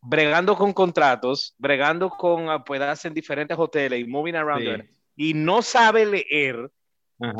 bregando 0.02 0.56
con 0.56 0.72
contratos, 0.72 1.54
bregando 1.58 2.10
con 2.10 2.48
apoderarse 2.48 3.06
en 3.06 3.14
diferentes 3.14 3.56
hoteles 3.56 4.00
y 4.00 4.04
moving 4.04 4.34
around 4.34 4.62
Sí. 4.62 4.66
there, 4.66 4.88
y 5.16 5.32
no 5.32 5.62
sabe 5.62 6.06
leer, 6.06 6.72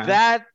that, 0.06 0.46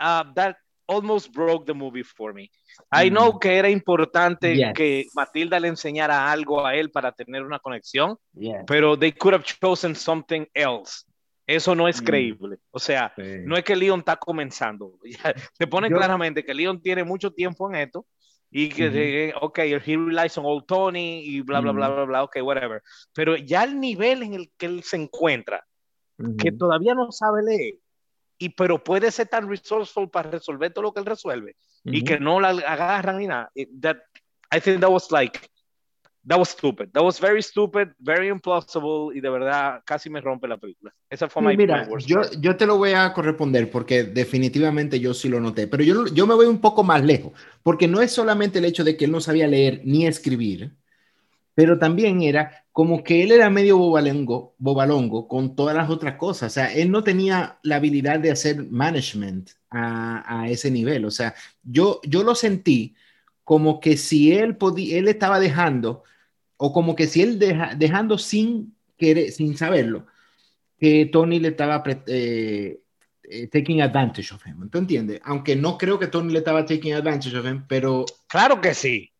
uh, 0.00 0.24
that 0.34 0.56
almost 0.86 1.32
broke 1.32 1.64
the 1.66 1.74
movie 1.74 2.02
for 2.04 2.32
me. 2.34 2.50
I 2.92 3.08
Mm. 3.08 3.12
know 3.14 3.38
que 3.38 3.56
era 3.56 3.68
importante 3.70 4.54
Yes. 4.56 4.72
que 4.74 5.06
Matilda 5.14 5.58
le 5.60 5.68
enseñara 5.68 6.30
algo 6.30 6.64
a 6.66 6.74
él 6.74 6.90
para 6.90 7.12
tener 7.12 7.42
una 7.42 7.58
conexión, 7.58 8.16
Yes. 8.34 8.64
pero 8.66 8.98
they 8.98 9.12
could 9.12 9.34
have 9.34 9.44
chosen 9.44 9.94
something 9.94 10.44
else. 10.54 11.04
Eso 11.46 11.74
no 11.74 11.88
es 11.88 12.00
Mm. 12.00 12.04
creíble. 12.04 12.56
O 12.70 12.78
sea, 12.78 13.12
Sí. 13.16 13.22
no 13.44 13.56
es 13.56 13.64
que 13.64 13.76
Leon 13.76 14.00
está 14.00 14.16
comenzando. 14.16 14.98
Se 15.52 15.66
pone 15.66 15.88
Yo- 15.90 15.96
claramente 15.96 16.42
que 16.44 16.54
Leon 16.54 16.80
tiene 16.80 17.04
mucho 17.04 17.30
tiempo 17.30 17.68
en 17.70 17.76
esto 17.76 18.06
y 18.50 18.68
que, 18.68 18.88
Ujú. 18.88 18.96
eh, 18.96 19.34
ok, 19.40 19.58
he 19.58 19.78
relies 19.78 20.38
on 20.38 20.44
old 20.46 20.64
Tony 20.66 21.20
y 21.24 21.40
bla, 21.42 21.60
bla, 21.60 21.72
bla, 21.72 21.88
Ujú. 21.88 21.96
bla, 21.96 22.04
bla, 22.04 22.22
ok, 22.24 22.36
whatever. 22.42 22.82
Pero 23.12 23.36
ya 23.36 23.64
el 23.64 23.78
nivel 23.78 24.22
en 24.22 24.34
el 24.34 24.50
que 24.56 24.66
él 24.66 24.82
se 24.84 24.96
encuentra, 24.96 25.64
Ujú. 26.18 26.36
que 26.36 26.52
todavía 26.52 26.94
no 26.94 27.10
sabe 27.12 27.42
leer, 27.42 27.74
y 28.38 28.50
pero 28.50 28.82
puede 28.82 29.10
ser 29.10 29.28
tan 29.28 29.48
resourceful 29.48 30.10
para 30.10 30.30
resolver 30.30 30.72
todo 30.72 30.82
lo 30.84 30.92
que 30.92 31.00
él 31.00 31.06
resuelve 31.06 31.56
y 31.84 31.98
Ujú. 31.98 32.04
que 32.04 32.20
no 32.20 32.40
la 32.40 32.48
agarran 32.50 33.18
ni 33.18 33.26
nada. 33.26 33.50
It- 33.54 33.70
that, 33.80 33.98
I 34.54 34.60
think 34.60 34.80
that 34.80 34.90
was 34.90 35.10
like, 35.10 35.38
that 36.26 36.38
was 36.38 36.48
stupid. 36.48 36.90
That 36.92 37.02
was 37.02 37.20
very 37.20 37.42
stupid, 37.42 37.88
very 37.98 38.28
implausible 38.28 39.14
y 39.14 39.20
de 39.20 39.28
verdad 39.30 39.82
casi 39.84 40.08
me 40.10 40.20
rompe 40.20 40.48
la 40.48 40.56
película. 40.56 40.92
Esa 41.10 41.28
fue 41.28 41.42
my, 41.42 41.56
mira, 41.56 41.82
my 41.82 41.88
worst 41.88 42.08
yo, 42.08 42.16
part. 42.16 42.32
yo 42.40 42.56
te 42.56 42.66
lo 42.66 42.78
voy 42.78 42.92
a 42.92 43.12
corresponder 43.12 43.70
porque 43.70 44.04
definitivamente 44.04 44.98
yo 44.98 45.12
sí 45.14 45.28
lo 45.28 45.40
noté, 45.40 45.66
pero 45.66 45.82
yo, 45.84 46.06
yo 46.06 46.26
me 46.26 46.34
voy 46.34 46.46
un 46.46 46.60
poco 46.60 46.82
más 46.82 47.04
lejos, 47.04 47.32
porque 47.62 47.86
no 47.86 48.00
es 48.00 48.12
solamente 48.12 48.58
el 48.58 48.64
hecho 48.64 48.84
de 48.84 48.96
que 48.96 49.04
él 49.04 49.12
no 49.12 49.20
sabía 49.20 49.46
leer 49.46 49.82
ni 49.84 50.06
escribir, 50.06 50.72
pero 51.54 51.78
también 51.78 52.22
era 52.22 52.63
como 52.74 53.04
que 53.04 53.22
él 53.22 53.30
era 53.32 53.50
medio 53.50 53.78
bobalongo, 53.78 54.56
bobalongo 54.58 55.28
con 55.28 55.54
todas 55.56 55.76
las 55.76 55.90
otras 55.90 56.16
cosas, 56.16 56.52
o 56.52 56.54
sea, 56.56 56.74
él 56.74 56.90
no 56.90 57.04
tenía 57.04 57.60
la 57.62 57.76
habilidad 57.76 58.18
de 58.20 58.32
hacer 58.32 58.66
management 58.68 59.50
a, 59.70 60.42
a 60.42 60.48
ese 60.50 60.70
nivel, 60.72 61.04
o 61.04 61.10
sea, 61.12 61.34
yo, 61.62 62.00
yo 62.04 62.24
lo 62.24 62.34
sentí 62.34 62.96
como 63.44 63.78
que 63.80 63.96
si 63.96 64.32
él 64.34 64.56
podía, 64.56 64.98
él 64.98 65.08
estaba 65.08 65.38
dejando, 65.38 66.02
o 66.56 66.72
como 66.72 66.96
que 66.96 67.06
si 67.06 67.22
él 67.22 67.38
deja, 67.38 67.74
dejando 67.76 68.18
sin 68.18 68.74
querer, 68.98 69.30
sin 69.32 69.56
saberlo, 69.56 70.06
que 70.78 71.06
Tony 71.06 71.38
le 71.40 71.48
estaba 71.48 71.82
eh, 72.08 72.80
eh, 73.22 73.46
taking 73.48 73.82
advantage 73.82 74.34
of 74.34 74.44
him. 74.46 74.68
¿Tú 74.70 74.78
entiendes? 74.78 75.20
Aunque 75.24 75.56
no 75.56 75.78
creo 75.78 75.98
que 75.98 76.08
Tony 76.08 76.32
le 76.32 76.40
estaba 76.40 76.64
taking 76.66 76.94
advantage 76.94 77.36
of 77.36 77.46
him, 77.46 77.64
pero 77.68 78.04
Claro 78.28 78.60
que 78.60 78.74
sí. 78.74 79.12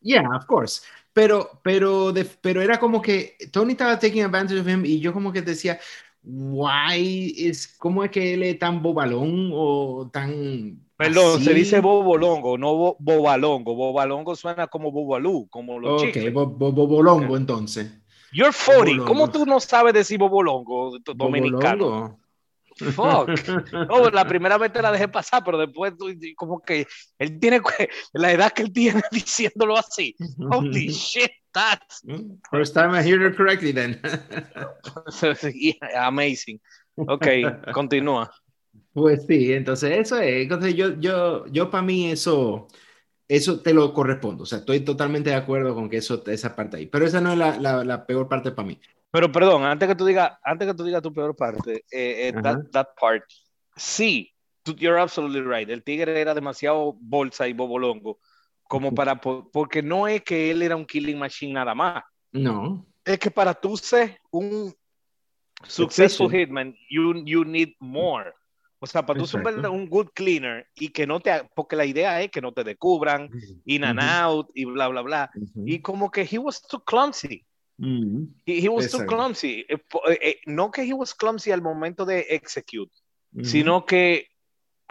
yeah, 0.00 0.28
of 0.36 0.46
course. 0.46 0.82
Pero, 1.12 1.60
pero, 1.62 2.12
de- 2.12 2.24
pero 2.24 2.62
era 2.62 2.78
como 2.78 3.02
que 3.02 3.36
Tony 3.52 3.72
estaba 3.72 3.98
taking 3.98 4.22
advantage 4.22 4.60
of 4.60 4.68
him 4.68 4.84
y 4.84 5.00
yo 5.00 5.12
como 5.12 5.32
que 5.32 5.42
decía, 5.42 5.78
why 6.22 7.34
is, 7.36 7.68
¿cómo 7.78 8.04
es 8.04 8.10
que 8.10 8.34
él 8.34 8.42
es 8.44 8.58
tan 8.58 8.82
bobalón 8.82 9.50
o 9.52 10.08
tan 10.12 10.86
Perdón, 10.96 11.40
así? 11.40 11.40
se 11.40 11.52
dice 11.54 11.80
bobolongo, 11.80 12.56
no 12.58 12.74
bo- 12.76 12.96
bobalongo. 13.00 13.74
Bobalongo 13.74 14.36
suena 14.36 14.66
como 14.68 14.92
bobalú, 14.92 15.48
como 15.50 15.78
los 15.80 15.94
Ok, 15.94 15.96
chicles. 15.96 16.32
bo- 16.32 16.46
bo- 16.46 16.72
bobolongo 16.72 17.36
entonces. 17.36 17.90
You're 18.32 18.52
40. 18.52 19.02
bobolongo. 19.02 19.04
¿Cómo 19.04 19.28
tú 19.30 19.46
no 19.46 19.60
sabes 19.60 19.94
decir 19.94 20.18
bobolongo 20.18 20.98
dominicano? 21.12 21.92
Bobolongo. 21.92 22.20
Fuck. 22.94 23.30
No, 23.88 24.10
la 24.10 24.26
primera 24.26 24.56
vez 24.58 24.72
te 24.72 24.82
la 24.82 24.92
dejé 24.92 25.08
pasar, 25.08 25.42
pero 25.44 25.58
después 25.58 25.92
como 26.36 26.60
que 26.60 26.86
él 27.18 27.38
tiene 27.38 27.60
la 28.12 28.32
edad 28.32 28.52
que 28.52 28.62
él 28.62 28.72
tiene 28.72 29.02
diciéndolo 29.12 29.76
así. 29.76 30.14
Holy 30.50 30.88
shit, 30.92 31.30
that's 31.52 32.02
First 32.50 32.74
time 32.74 32.94
I 32.98 33.02
hear 33.02 33.20
it 33.26 33.36
correctly 33.36 33.72
then. 33.72 34.00
yeah, 35.54 36.06
amazing. 36.06 36.60
Ok, 36.96 37.26
continúa. 37.72 38.30
Pues 38.92 39.24
sí, 39.26 39.52
entonces 39.52 39.98
eso 39.98 40.18
es, 40.18 40.42
entonces 40.42 40.74
yo, 40.74 40.98
yo, 40.98 41.46
yo 41.46 41.70
para 41.70 41.82
mí 41.82 42.10
eso, 42.10 42.68
eso 43.28 43.60
te 43.60 43.72
lo 43.72 43.92
correspondo, 43.92 44.42
o 44.42 44.46
sea, 44.46 44.58
estoy 44.58 44.80
totalmente 44.80 45.30
de 45.30 45.36
acuerdo 45.36 45.74
con 45.74 45.88
que 45.88 45.98
eso, 45.98 46.24
esa 46.26 46.54
parte 46.56 46.76
ahí, 46.76 46.86
pero 46.86 47.06
esa 47.06 47.20
no 47.20 47.32
es 47.32 47.38
la, 47.38 47.56
la, 47.58 47.84
la 47.84 48.06
peor 48.06 48.28
parte 48.28 48.50
para 48.50 48.68
mí. 48.68 48.80
Pero 49.10 49.32
perdón, 49.32 49.64
antes 49.64 49.88
que 49.88 49.94
tú 49.94 50.04
digas, 50.06 50.32
antes 50.44 50.68
que 50.68 50.74
tú 50.74 50.84
digas 50.84 51.02
tu 51.02 51.12
peor 51.12 51.34
parte, 51.34 51.84
eh, 51.90 52.28
eh, 52.28 52.32
that, 52.42 52.58
that, 52.72 52.86
part, 52.98 53.24
sí, 53.76 54.32
you're 54.76 55.00
absolutely 55.00 55.42
right. 55.42 55.68
El 55.68 55.82
tigre 55.82 56.20
era 56.20 56.34
demasiado 56.34 56.96
bolsa 57.00 57.48
y 57.48 57.52
bobolongo 57.52 58.20
como 58.70 58.94
para, 58.94 59.20
porque 59.20 59.82
no 59.82 60.06
es 60.06 60.22
que 60.22 60.52
él 60.52 60.62
era 60.62 60.76
un 60.76 60.86
killing 60.86 61.18
machine 61.18 61.54
nada 61.54 61.74
más. 61.74 62.04
No. 62.30 62.86
Es 63.04 63.18
que 63.18 63.28
para 63.28 63.52
tú 63.52 63.76
ser 63.76 64.20
un 64.30 64.72
successful 65.66 66.30
hitman, 66.30 66.76
you, 66.88 67.24
you 67.24 67.44
need 67.44 67.70
more. 67.80 68.32
O 68.78 68.86
sea, 68.86 69.04
para 69.04 69.18
tú 69.18 69.26
ser 69.26 69.44
un 69.68 69.88
good 69.88 70.10
cleaner 70.14 70.68
y 70.76 70.90
que 70.90 71.04
no 71.04 71.18
te, 71.18 71.50
porque 71.54 71.74
la 71.74 71.84
idea 71.84 72.22
es 72.22 72.30
que 72.30 72.40
no 72.40 72.52
te 72.52 72.62
descubran, 72.62 73.28
in 73.64 73.82
and 73.82 74.00
out 74.00 74.48
y 74.54 74.64
bla, 74.64 74.86
bla, 74.86 75.02
bla. 75.02 75.30
Y 75.66 75.80
como 75.82 76.08
que 76.08 76.26
he 76.30 76.38
was 76.38 76.62
too 76.62 76.82
clumsy. 76.84 77.44
He, 78.46 78.68
was 78.68 78.90
too 78.90 79.06
clumsy. 79.06 79.64
Eh, 79.68 79.78
eh, 80.20 80.36
no 80.46 80.70
que 80.70 80.82
he 80.82 80.92
was 80.92 81.14
clumsy 81.14 81.50
al 81.50 81.62
momento 81.62 82.04
de 82.04 82.26
execute, 82.30 82.92
sino 83.42 83.86
que 83.86 84.26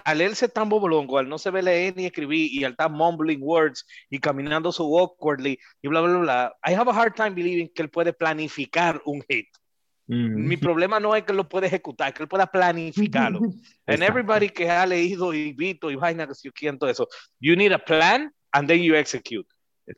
al 0.04 0.22
él 0.22 0.36
ser 0.36 0.52
tan 0.52 0.70
bobolongo, 0.70 1.18
al 1.18 1.28
no 1.28 1.38
se 1.38 1.52
ve 1.52 1.62
leer 1.62 1.96
ni 1.96 2.06
escribir 2.06 2.52
y 2.52 2.64
al 2.64 2.72
estar 2.72 2.90
mumbling 2.90 3.42
words 3.42 3.86
y 4.10 4.20
caminando 4.20 4.72
so 4.72 4.84
awkwardly 4.98 5.60
y 5.82 5.88
bla, 5.88 6.02
bla, 6.02 6.18
bla, 6.18 6.56
I 6.66 6.74
have 6.74 6.90
a 6.90 6.94
hard 6.94 7.16
time 7.16 7.32
believing 7.32 7.70
que 7.70 7.82
él 7.82 7.90
puede 7.90 8.14
planificar 8.14 9.02
un 9.06 9.24
hit. 9.28 9.48
Mi 10.12 10.58
problema 10.58 11.00
no 11.00 11.16
es 11.16 11.24
que 11.24 11.34
lo 11.34 11.48
pueda 11.48 11.68
ejecutar, 11.68 12.12
que 12.12 12.24
él 12.24 12.28
pueda 12.28 12.48
planificarlo. 12.48 13.42
And 13.86 14.02
everybody 14.02 14.50
que 14.50 14.68
ha 14.68 14.84
leído 14.88 15.36
y 15.36 15.54
visto 15.54 15.92
y 15.92 15.96
vaina 15.96 16.26
que 16.26 16.34
si 16.34 16.50
todo 16.80 16.90
eso, 16.90 17.08
you 17.40 17.56
need 17.56 17.72
a 17.72 17.78
plan 17.78 18.34
and 18.52 18.68
then 18.68 18.82
you 18.82 18.96
execute. 18.96 19.48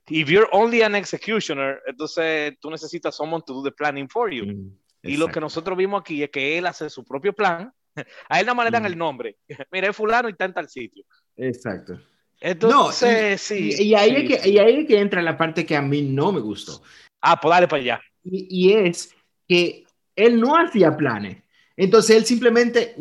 If 0.08 0.30
you're 0.30 0.48
only 0.52 0.82
an 0.82 0.96
executioner, 0.96 1.82
entonces 1.86 2.58
tú 2.60 2.70
necesitas 2.70 3.16
someone 3.16 3.44
to 3.46 3.54
do 3.54 3.64
the 3.64 3.72
planning 3.72 4.08
for 4.10 4.32
you. 4.32 4.72
y 5.04 5.18
lo 5.18 5.28
que 5.28 5.40
nosotros 5.40 5.78
vimos 5.78 6.02
aquí 6.02 6.24
es 6.24 6.30
que 6.30 6.58
él 6.58 6.66
hace 6.66 6.90
su 6.90 7.04
propio 7.04 7.34
plan. 7.34 7.74
A 8.30 8.40
él 8.40 8.46
nada 8.46 8.56
más 8.56 8.66
le 8.66 8.72
dan 8.72 8.86
el 8.86 8.98
nombre. 8.98 9.38
Mira, 9.72 9.90
es 9.90 9.96
fulano 9.96 10.30
y 10.30 10.32
está 10.32 10.46
en 10.46 10.54
tal 10.54 10.70
sitio. 10.70 11.04
Exacto. 11.36 12.00
Entonces, 12.40 13.42
sí. 13.42 13.76
Y, 13.78 13.94
ahí 13.94 14.16
es 14.16 14.42
que, 14.42 14.50
y 14.50 14.58
ahí 14.58 14.82
es 14.82 14.88
que 14.88 15.00
entra 15.00 15.22
la 15.22 15.38
parte 15.38 15.66
que 15.66 15.76
a 15.76 15.82
mí 15.82 16.02
no 16.02 16.32
me 16.32 16.40
gustó. 16.40 16.82
Ah, 17.22 17.40
pues 17.40 17.52
dale 17.52 17.68
para 17.68 17.82
allá. 17.82 18.02
y 18.24 18.74
es 18.74 19.14
que 19.48 19.84
él 20.16 20.40
no 20.40 20.56
hacía 20.56 20.96
planes. 20.96 21.44
Entonces 21.78 22.16
él 22.18 22.26
simplemente 22.26 22.96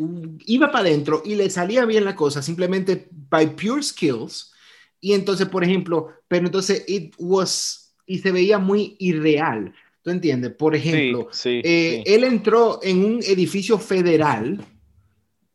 iba 0.45 0.71
para 0.71 0.87
adentro 0.87 1.21
y 1.25 1.35
le 1.35 1.49
salía 1.49 1.85
bien 1.85 2.05
la 2.05 2.15
cosa, 2.15 2.41
simplemente 2.41 3.07
by 3.11 3.55
pure 3.55 3.83
skills. 3.83 4.53
Y 5.01 5.13
entonces, 5.13 5.47
por 5.49 5.63
ejemplo, 5.63 6.13
pero 6.27 6.45
entonces 6.45 6.85
it 6.87 7.13
was, 7.17 7.93
y 8.05 8.19
se 8.19 8.31
veía 8.31 8.59
muy 8.59 8.95
irreal. 8.99 9.73
¿Tú 10.03 10.11
entiendes? 10.11 10.53
Por 10.53 10.75
ejemplo, 10.75 11.29
eh, 11.45 12.03
él 12.05 12.23
entró 12.23 12.79
en 12.81 13.03
un 13.03 13.19
edificio 13.23 13.77
federal, 13.77 14.63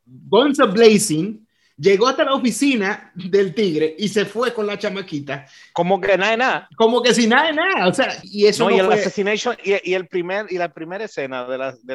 guns 0.05 0.59
blazing, 0.59 1.47
llegó 1.77 2.09
hasta 2.09 2.25
la 2.25 2.35
oficina 2.35 3.13
del 3.15 3.55
tigre 3.55 3.95
y 3.99 4.09
se 4.09 4.25
fue 4.25 4.53
con 4.55 4.67
la 4.67 4.79
chamaquita. 4.79 5.47
Como 5.73 6.01
que 6.01 6.17
nada 6.17 6.31
de 6.31 6.37
nada. 6.37 6.69
Como 6.77 7.03
que 7.03 7.15
sin 7.15 7.31
nada 7.31 7.49
de 7.49 7.55
nada. 7.55 7.89
O 7.89 7.95
sea, 7.95 8.17
y 8.23 8.47
eso 8.47 8.69
no, 8.69 8.77
y 8.77 8.79
el 8.79 8.91
assassination, 8.91 9.57
y, 9.63 9.93
el 9.93 10.07
primer, 10.07 10.47
y 10.51 10.59
la 10.59 10.73
primera 10.73 11.05
escena 11.05 11.47
de 11.47 11.59
la, 11.59 11.77
de 11.83 11.95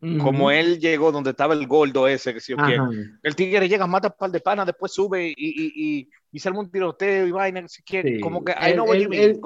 como 0.00 0.50
él 0.50 0.78
llegó 0.78 1.10
donde 1.10 1.30
estaba 1.30 1.54
el 1.54 1.66
gordo 1.66 2.06
ese, 2.06 2.32
que 2.32 2.40
si 2.40 2.52
yo 2.52 2.58
quiero. 2.58 2.90
El 3.22 3.34
tigre 3.34 3.68
llega, 3.68 3.86
mata 3.86 4.08
un 4.08 4.14
par 4.18 4.30
de 4.30 4.40
panas, 4.40 4.66
después 4.66 4.92
sube 4.92 5.28
y, 5.28 5.34
y, 5.36 5.72
y, 5.74 6.10
y 6.30 6.38
se 6.38 6.50
un 6.50 6.70
tiroteo 6.70 7.26
y 7.26 7.32
vaina, 7.32 7.66
si 7.66 7.82
quiere. 7.82 8.20
Como 8.20 8.44
que, 8.44 8.52
él, 8.52 8.80
él, 9.12 9.40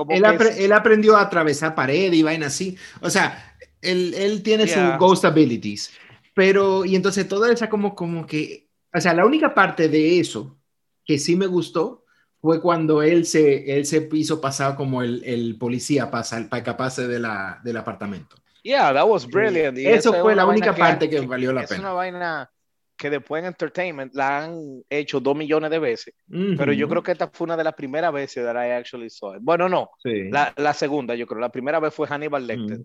él, 0.58 0.72
aprendió 0.72 1.16
a 1.16 1.22
atravesar 1.22 1.74
pared 1.74 2.12
y 2.12 2.22
vaina 2.22 2.46
así. 2.46 2.76
O 3.00 3.08
sea, 3.08 3.56
él, 3.80 4.14
él 4.14 4.42
tiene 4.42 4.66
sus 4.66 4.98
ghost 4.98 5.24
abilities. 5.24 5.90
Pero, 6.34 6.84
y 6.84 6.96
entonces 6.96 7.28
toda 7.28 7.52
esa 7.52 7.68
como, 7.68 7.94
como 7.94 8.26
que 8.26 8.62
o 8.94 9.00
sea, 9.00 9.14
la 9.14 9.24
única 9.24 9.54
parte 9.54 9.88
de 9.88 10.20
eso 10.20 10.58
que 11.04 11.18
sí 11.18 11.34
me 11.36 11.46
gustó 11.46 12.04
fue 12.40 12.60
cuando 12.60 13.02
él 13.02 13.24
se, 13.24 13.76
él 13.76 13.86
se 13.86 14.08
hizo 14.12 14.40
pasar 14.40 14.76
como 14.76 15.02
el, 15.02 15.22
el 15.24 15.56
policía 15.56 16.10
para, 16.10 16.24
para 16.48 16.58
escaparse 16.58 17.06
de 17.08 17.18
la, 17.18 17.60
del 17.64 17.76
apartamento. 17.76 18.36
Yeah, 18.62 18.92
that 18.92 19.08
was 19.08 19.26
brilliant. 19.26 19.76
eso 19.78 20.12
fue 20.14 20.34
la 20.34 20.46
única 20.46 20.74
parte 20.74 21.08
que, 21.08 21.20
valió 21.20 21.52
la 21.52 21.62
pena. 21.62 21.74
Es 21.74 21.80
una 21.80 21.92
vaina 21.92 22.50
que 22.96 23.10
después 23.10 23.40
en 23.40 23.46
Entertainment 23.46 24.14
la 24.14 24.44
han 24.44 24.82
hecho 24.88 25.18
dos 25.18 25.36
millones 25.36 25.70
de 25.70 25.78
veces, 25.80 26.14
pero 26.56 26.72
yo 26.72 26.88
creo 26.88 27.02
que 27.02 27.12
esta 27.12 27.28
fue 27.32 27.46
una 27.46 27.56
de 27.56 27.64
las 27.64 27.74
primeras 27.74 28.12
veces 28.12 28.44
that 28.44 28.54
I 28.54 28.70
actually 28.70 29.10
saw 29.10 29.34
it. 29.34 29.42
Bueno, 29.42 29.68
no, 29.68 29.90
la, 30.04 30.52
la, 30.56 30.72
segunda 30.72 31.14
yo 31.14 31.26
creo. 31.26 31.40
La 31.40 31.50
primera 31.50 31.80
vez 31.80 31.92
fue 31.92 32.06
Hannibal 32.06 32.46
Lecter. 32.46 32.80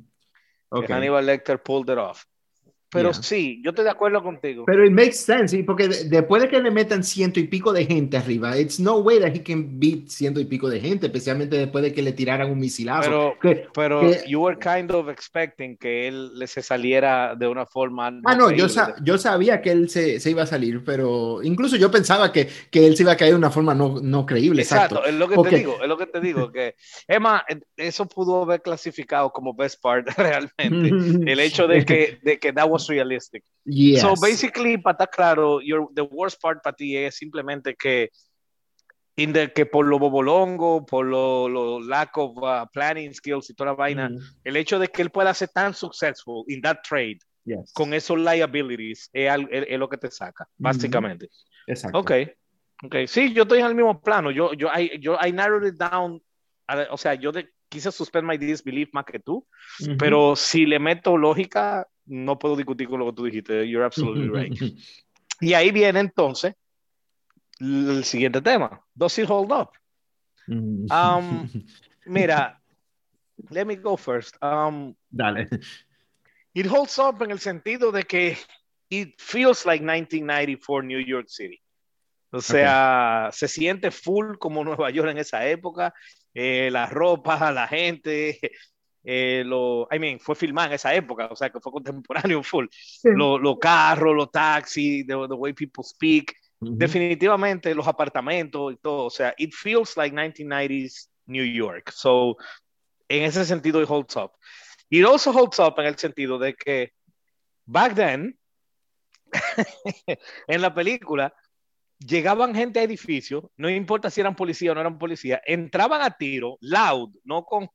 Hannibal 0.72 1.26
Lecter 1.26 1.62
pulled 1.62 1.90
it 1.92 2.00
off. 2.00 2.24
Pero 2.92 3.14
sí, 3.14 3.62
yo 3.64 3.72
estoy 3.72 3.84
de 3.84 3.92
acuerdo 3.92 4.24
contigo. 4.24 4.64
Pero 4.66 4.86
it 4.86 4.92
makes 4.92 5.18
sense, 5.18 5.62
porque 5.64 5.88
después 5.88 6.42
de 6.42 6.50
que 6.50 6.62
le 6.62 6.72
metan 6.72 7.04
ciento 7.04 7.40
y 7.40 7.44
pico 7.44 7.74
de 7.74 7.86
gente 7.86 8.18
arriba, 8.18 8.58
it's 8.58 8.80
no 8.80 9.00
way 9.00 9.20
that 9.20 9.34
he 9.36 9.44
can 9.44 9.80
beat 9.80 10.08
ciento 10.08 10.40
y 10.40 10.46
pico 10.46 10.70
de 10.70 10.80
gente, 10.80 11.08
especialmente 11.08 11.58
después 11.58 11.84
de 11.84 11.94
que 11.94 12.02
le 12.02 12.14
tiraran 12.14 12.50
un 12.50 12.60
misilazo. 12.60 13.36
Pero, 13.42 13.70
pero 13.74 14.24
you 14.26 14.42
were 14.42 14.58
kind 14.58 14.90
of 14.92 15.10
expecting 15.10 15.78
que 15.78 16.08
él 16.08 16.32
se 16.46 16.62
saliera 16.62 17.36
de 17.36 17.48
una 17.48 17.66
forma. 17.66 18.08
ah, 18.24 18.36
no, 18.36 18.52
yo, 18.52 18.68
yo 19.04 19.18
sabía 19.18 19.62
que 19.62 19.72
él 19.72 19.90
se, 19.90 20.20
se, 20.20 20.32
iba 20.32 20.44
a 20.44 20.48
salir, 20.48 20.84
pero 20.84 21.44
incluso 21.44 21.76
yo 21.76 21.92
pensaba 21.92 22.32
que, 22.32 22.48
que 22.72 22.86
él 22.86 22.96
se 22.96 23.04
iba 23.04 23.12
a 23.12 23.18
caer 23.18 23.32
de 23.32 23.38
una 23.38 23.52
forma 23.52 23.74
no, 23.74 24.00
no 24.02 24.26
creíble. 24.26 24.62
Exacto, 24.62 25.04
es 25.06 25.14
lo 25.14 25.28
que 25.28 25.38
te 25.50 25.58
digo, 25.58 25.78
es 25.82 25.88
lo 25.88 25.98
que 25.98 26.06
te 26.06 26.22
digo, 26.22 26.52
que 26.52 26.76
Emma, 27.08 27.46
eso 27.76 28.08
pudo 28.08 28.44
haber 28.44 28.62
clasificado 28.62 29.32
como 29.32 29.54
best 29.54 29.82
part 29.82 30.08
realmente. 30.18 30.68
el 31.32 31.40
hecho 31.40 31.68
de 31.68 31.86
que, 31.86 32.20
de 32.24 32.40
que 32.40 32.54
that 32.54 32.70
realistic. 32.88 33.44
Yes. 33.66 34.02
So 34.02 34.14
basically, 34.22 34.78
para 34.78 34.94
estar 34.94 35.10
claro, 35.10 35.60
your, 35.62 35.90
the 35.94 36.04
worst 36.04 36.42
part 36.42 36.62
para 36.64 36.76
ti 36.76 36.96
es 36.96 37.16
simplemente 37.16 37.76
que, 37.76 38.10
in 39.16 39.34
the, 39.34 39.52
que 39.52 39.66
por 39.66 39.86
lo 39.86 40.00
bobolongo, 40.00 40.86
por 40.86 41.06
lo, 41.06 41.50
lo 41.50 41.80
lack 41.80 42.18
of 42.18 42.38
uh, 42.38 42.66
planning 42.72 43.14
skills 43.14 43.50
y 43.50 43.54
toda 43.54 43.72
la 43.72 43.76
vaina, 43.76 44.10
mm. 44.10 44.20
el 44.44 44.56
hecho 44.56 44.80
de 44.80 44.88
que 44.88 45.02
él 45.02 45.10
pueda 45.10 45.34
ser 45.34 45.50
tan 45.50 45.74
successful 45.74 46.44
in 46.48 46.62
that 46.62 46.80
trade, 46.88 47.20
yes. 47.46 47.74
con 47.74 47.94
esos 47.94 48.18
liabilities, 48.20 49.10
es, 49.14 49.34
es, 49.52 49.66
es, 49.68 49.80
lo 49.80 49.90
que 49.90 49.98
te 49.98 50.12
saca, 50.12 50.44
mm-hmm. 50.44 50.64
básicamente. 50.64 51.26
Mm 51.26 51.30
-hmm. 51.30 51.72
Exacto. 51.74 52.00
Ok. 52.00 52.12
Okay. 52.84 53.08
Sí, 53.08 53.34
yo 53.34 53.44
estoy 53.44 53.60
en 53.60 53.66
el 53.66 53.76
mismo 53.76 54.00
plano. 54.02 54.30
Yo, 54.30 54.54
yo, 54.54 54.70
I, 54.70 55.00
yo, 55.00 55.18
I 55.20 55.32
narrowed 55.32 55.68
it 55.68 55.78
down. 55.80 56.22
O 56.92 56.98
sea, 56.98 57.16
yo 57.16 57.32
de, 57.32 57.50
quise 57.70 57.92
suspend 57.92 58.28
my 58.28 58.38
disbelief 58.38 58.90
más 58.94 59.06
que 59.06 59.20
tú, 59.20 59.46
mm 59.80 59.86
-hmm. 59.86 59.98
pero 59.98 60.36
si 60.36 60.66
le 60.66 60.80
meto 60.80 61.18
lógica, 61.18 61.88
no 62.08 62.40
puedo 62.40 62.56
discutir 62.56 62.88
con 62.88 63.00
lo 63.00 63.08
que 63.08 63.14
tú 63.14 63.26
dijiste. 63.26 63.68
You're 63.68 63.86
absolutely 63.86 64.30
right. 64.30 64.54
y 65.42 65.54
ahí 65.54 65.72
viene 65.72 66.00
entonces 66.00 66.56
el 67.60 68.04
siguiente 68.04 68.42
tema. 68.42 68.82
Does 68.96 69.18
it 69.20 69.30
hold 69.30 69.52
up? 69.52 69.72
Um, 70.48 71.50
mira, 72.06 72.62
let 73.50 73.66
me 73.66 73.76
go 73.76 73.98
first. 73.98 74.36
Um, 74.42 74.96
Dale. 75.12 75.48
It 76.54 76.66
holds 76.66 76.98
up 76.98 77.22
en 77.22 77.32
el 77.32 77.40
sentido 77.40 77.92
de 77.92 78.04
que 78.04 78.38
it 78.90 79.20
feels 79.20 79.66
like 79.66 79.84
1994 79.84 80.84
New 80.84 81.00
York 81.00 81.28
City. 81.30 81.62
O 82.32 82.42
sea, 82.42 83.28
okay. 83.28 83.38
se 83.38 83.48
siente 83.48 83.92
full 83.92 84.38
como 84.38 84.64
Nueva 84.64 84.90
York 84.90 85.10
en 85.10 85.18
esa 85.18 85.46
época. 85.48 85.94
Eh, 86.34 86.70
la 86.72 86.86
ropa, 86.86 87.52
la 87.52 87.68
gente, 87.68 88.40
eh, 89.10 89.42
lo, 89.46 89.88
I 89.90 90.00
mean, 90.00 90.20
fue 90.20 90.36
filmado 90.36 90.68
en 90.68 90.74
esa 90.74 90.94
época, 90.94 91.30
o 91.32 91.36
sea, 91.36 91.50
que 91.50 91.62
fue 91.62 91.72
contemporáneo 91.72 92.44
full. 92.44 92.66
Sí. 92.70 93.08
Los 93.16 93.40
lo 93.40 93.58
carros, 93.58 94.14
los 94.14 94.30
taxis, 94.30 95.08
the, 95.08 95.14
the, 95.14 95.34
way 95.34 95.54
people 95.54 95.82
speak, 95.82 96.36
uh 96.60 96.68
-huh. 96.68 96.78
definitivamente 96.78 97.74
los 97.74 97.88
apartamentos 97.88 98.74
y 98.74 98.76
todo, 98.76 99.06
o 99.06 99.10
sea, 99.10 99.34
it 99.38 99.54
feels 99.54 99.96
like 99.96 100.14
1990s 100.14 101.08
New 101.26 101.46
York. 101.46 101.90
So, 101.92 102.36
en 103.08 103.24
ese 103.24 103.46
sentido, 103.46 103.82
it 103.82 103.90
holds 103.90 104.18
up. 104.18 104.32
It 104.90 105.06
also 105.06 105.32
holds 105.32 105.58
up 105.60 105.76
en 105.78 105.86
el 105.86 105.98
sentido 105.98 106.38
de 106.38 106.54
que 106.54 106.92
back 107.66 107.96
then, 107.96 108.38
en 110.48 110.62
la 110.62 110.74
película, 110.74 111.34
llegaban 112.00 112.56
gente 112.56 112.80
a 112.80 112.84
edificios, 112.84 113.46
no 113.58 113.70
importa 113.70 114.10
si 114.10 114.22
eran 114.22 114.36
policía 114.36 114.72
o 114.72 114.76
no 114.76 114.82
eran 114.82 114.98
policía, 114.98 115.42
entraban 115.46 116.02
a 116.02 116.12
tiro, 116.12 116.58
loud, 116.62 117.10
no 117.24 117.46
con, 117.46 117.70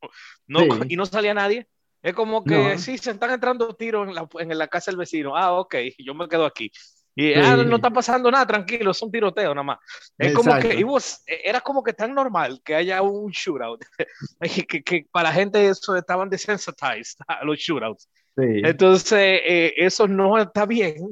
no 0.47 0.61
sí. 0.61 0.69
con, 0.69 0.91
y 0.91 0.97
no 0.97 1.07
salía 1.07 1.35
nadie. 1.35 1.69
Es 2.03 2.15
como 2.15 2.43
que 2.43 2.57
no. 2.57 2.79
sí, 2.79 2.99
se 2.99 3.13
están 3.13 3.31
entrando 3.31 3.75
tiros 3.77 4.09
en 4.09 4.15
la, 4.15 4.29
en 4.41 4.59
la 4.59 4.67
casa 4.67 4.91
del 4.91 4.99
vecino. 4.99 5.37
Ah, 5.37 5.53
ok, 5.53 5.77
yo 5.99 6.15
me 6.15 6.29
quedo 6.29 6.45
aquí. 6.45 6.71
Y 7.15 7.35
sí. 7.35 7.35
ah, 7.37 7.57
no 7.57 7.77
está 7.77 7.91
pasando 7.91 8.31
nada, 8.31 8.47
tranquilo, 8.47 8.91
es 8.91 9.03
un 9.03 9.13
tiroteo 9.13 9.55
nada 9.55 9.63
más. 9.63 9.79
Es 10.19 10.33
Exacto. 10.33 10.51
como 10.51 10.61
que 10.61 10.85
was, 10.85 11.23
era 11.27 11.61
como 11.61 11.83
que 11.83 11.93
tan 11.93 12.15
normal 12.15 12.61
que 12.65 12.75
haya 12.75 13.03
un 13.03 13.31
shootout. 13.31 13.85
que, 14.69 14.83
que, 14.83 15.07
para 15.13 15.29
la 15.29 15.35
gente 15.35 15.69
eso 15.69 15.95
estaban 15.95 16.29
desensitized 16.29 17.19
a 17.27 17.45
los 17.45 17.59
shootouts. 17.59 18.09
Sí. 18.35 18.63
Entonces, 18.65 19.41
eh, 19.45 19.75
eso 19.77 20.09
no 20.09 20.39
está 20.39 20.65
bien 20.65 21.11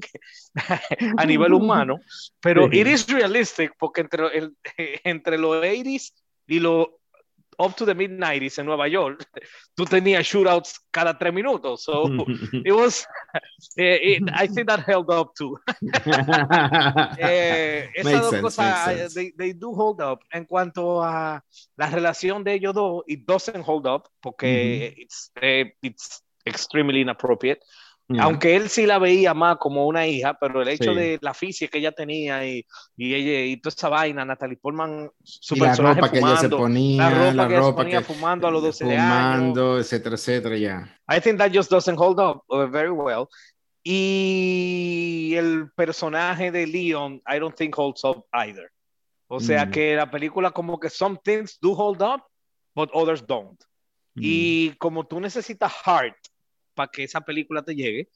a 1.18 1.26
nivel 1.26 1.52
humano, 1.52 2.00
pero 2.40 2.68
sí. 2.70 2.80
it 2.80 2.87
is 2.87 3.06
realistic 3.06 3.72
porque 3.78 4.00
entre, 4.00 4.38
el, 4.38 4.56
entre 5.04 5.37
los 5.37 5.62
80s 5.62 6.12
y 6.46 6.61
los 6.61 6.88
up 7.61 7.76
to 7.76 7.85
the 7.85 7.94
mid 7.94 8.11
90s 8.11 8.59
en 8.59 8.66
Nueva 8.66 8.88
York, 8.88 9.28
tú 9.74 9.85
tenías 9.85 10.26
shootouts 10.26 10.80
cada 10.90 11.16
tres 11.18 11.33
minutos. 11.33 11.83
So 11.83 12.04
it 12.64 12.72
was, 12.72 13.06
it, 13.76 14.22
I 14.33 14.48
think 14.48 14.68
that 14.68 14.80
held 14.88 15.11
up 15.11 15.35
too. 15.35 15.59
eh, 17.18 17.90
esas 17.94 18.20
dos 18.22 18.30
sense, 18.30 18.42
cosas, 18.42 19.14
they, 19.14 19.33
they, 19.37 19.52
do 19.52 19.72
hold 19.74 20.00
up. 20.00 20.20
En 20.33 20.46
cuanto 20.46 21.02
a 21.02 21.44
la 21.76 21.90
relación 21.90 22.42
de 22.42 22.54
ellos 22.54 22.74
dos, 22.74 23.02
it 23.06 23.26
doesn't 23.26 23.62
hold 23.62 23.87
up 23.87 24.09
porque 24.20 24.46
mm 24.46 24.80
-hmm. 24.80 25.02
it's, 25.02 25.33
uh, 25.37 25.70
it's 25.83 26.24
extremely 26.44 27.00
inappropriate. 27.00 27.61
Aunque 28.18 28.57
él 28.57 28.68
sí 28.68 28.87
la 28.87 28.98
veía 28.98 29.35
más 29.35 29.59
como 29.59 29.87
una 29.87 30.07
hija, 30.07 30.35
pero 30.35 30.62
el 30.62 30.68
hecho 30.68 30.92
sí. 30.92 30.98
de 30.98 31.18
la 31.20 31.33
física 31.33 31.70
que 31.70 31.79
ella 31.79 31.92
tenía 31.92 32.44
y, 32.44 32.66
y, 32.96 33.14
ella 33.14 33.44
y 33.44 33.57
toda 33.59 33.72
esa 33.74 33.88
vaina, 33.88 34.24
Natalie 34.24 34.57
Portman, 34.57 35.11
su 35.22 35.55
y 35.55 35.61
la 35.61 35.76
ropa 35.76 36.09
fumando, 36.09 36.11
que 36.11 36.18
ella 36.18 36.37
se 36.37 36.48
ponía, 36.48 37.03
la 37.03 37.11
ropa, 37.11 37.33
la 37.33 37.48
que, 37.48 37.57
ropa 37.57 37.85
que, 37.87 38.00
fumando 38.00 38.48
a 38.48 38.50
los 38.50 38.62
12 38.62 38.85
fumando, 38.85 39.74
años. 39.74 39.87
etcétera, 39.87 40.16
etcétera, 40.16 40.57
ya. 40.57 40.61
Yeah. 40.61 41.16
I 41.16 41.20
think 41.20 41.38
that 41.38 41.53
just 41.55 41.70
doesn't 41.70 41.96
hold 41.96 42.18
up 42.18 42.42
uh, 42.48 42.66
very 42.66 42.90
well. 42.90 43.29
Y 43.85 45.35
el 45.37 45.70
personaje 45.74 46.50
de 46.50 46.66
Leon, 46.66 47.22
I 47.26 47.38
don't 47.38 47.55
think 47.55 47.76
holds 47.79 48.05
up 48.05 48.26
either. 48.33 48.72
O 49.29 49.38
sea 49.38 49.66
mm. 49.66 49.70
que 49.70 49.94
la 49.94 50.11
película 50.11 50.50
como 50.50 50.81
que 50.81 50.90
some 50.90 51.16
things 51.22 51.59
do 51.62 51.74
hold 51.74 52.03
up, 52.03 52.22
but 52.74 52.90
others 52.92 53.24
don't. 53.24 53.62
Mm. 54.16 54.20
Y 54.22 54.70
como 54.79 55.07
tú 55.07 55.20
necesitas 55.20 55.72
heart 55.85 56.16
para 56.81 56.90
que 56.90 57.05
esa 57.05 57.21
película 57.21 57.62
te 57.62 57.75
llegue. 57.75 58.09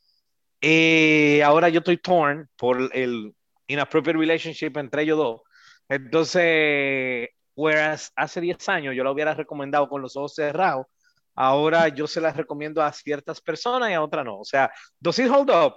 Eh, 0.63 1.43
ahora 1.43 1.69
yo 1.69 1.81
estoy 1.81 1.99
torn 1.99 2.49
por 2.57 2.91
el 2.95 3.35
inappropriate 3.67 4.19
relationship 4.19 4.73
entre 4.79 5.03
ellos 5.03 5.19
dos. 5.19 5.43
Entonces, 5.87 7.29
whereas 7.55 8.11
hace 8.17 8.41
10 8.41 8.67
años 8.71 8.95
yo 8.97 9.05
la 9.05 9.11
hubiera 9.11 9.35
recomendado 9.35 9.87
con 9.87 10.01
los 10.01 10.17
ojos 10.17 10.35
cerrados, 10.35 10.87
ahora 11.35 11.89
yo 11.89 12.07
se 12.07 12.23
las 12.23 12.37
recomiendo 12.37 12.83
a 12.83 12.91
ciertas 12.93 13.43
personas 13.43 13.91
y 13.91 13.93
a 13.93 14.03
otras 14.03 14.25
no. 14.25 14.39
O 14.39 14.45
sea, 14.45 14.73
does 14.99 15.19
it 15.19 15.29
hold 15.29 15.51
up? 15.51 15.75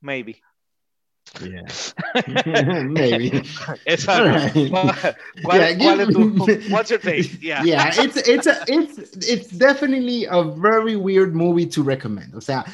Maybe. 0.00 0.40
Yeah. 1.40 2.82
Maybe. 2.84 3.42
Exactly. 3.86 4.70
Right. 4.70 5.14
¿Cuál, 5.44 5.78
yeah, 5.78 6.68
what's 6.70 6.90
your 6.90 6.98
take? 6.98 7.40
Yeah. 7.42 7.62
Yeah, 7.62 7.90
it's 7.94 8.16
it's 8.28 8.46
a, 8.46 8.56
it's 8.66 8.98
it's 9.26 9.48
definitely 9.48 10.26
a 10.26 10.42
very 10.42 10.96
weird 10.96 11.34
movie 11.34 11.66
to 11.66 11.82
recommend. 11.82 12.34
O 12.34 12.40
sea, 12.40 12.64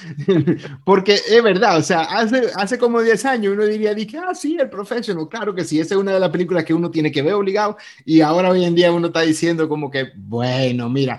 porque 0.84 1.14
es 1.14 1.42
verdad, 1.42 1.76
o 1.78 1.82
sea, 1.82 2.02
hace 2.02 2.50
hace 2.56 2.78
como 2.78 3.02
10 3.02 3.24
años 3.26 3.52
uno 3.52 3.66
diría, 3.66 3.94
dije, 3.94 4.18
ah, 4.18 4.34
sí, 4.34 4.56
el 4.58 4.70
professional, 4.70 5.28
claro 5.28 5.54
que 5.54 5.64
sí, 5.64 5.80
esa 5.80 5.94
es 5.94 6.00
una 6.00 6.12
de 6.12 6.20
las 6.20 6.30
películas 6.30 6.64
que 6.64 6.74
uno 6.74 6.90
tiene 6.90 7.12
que 7.12 7.22
ver 7.22 7.34
obligado 7.34 7.76
y 8.04 8.20
ahora 8.20 8.50
hoy 8.50 8.64
en 8.64 8.74
día 8.74 8.92
uno 8.92 9.08
está 9.08 9.20
diciendo 9.22 9.68
como 9.68 9.90
que, 9.90 10.12
bueno, 10.16 10.88
mira, 10.88 11.18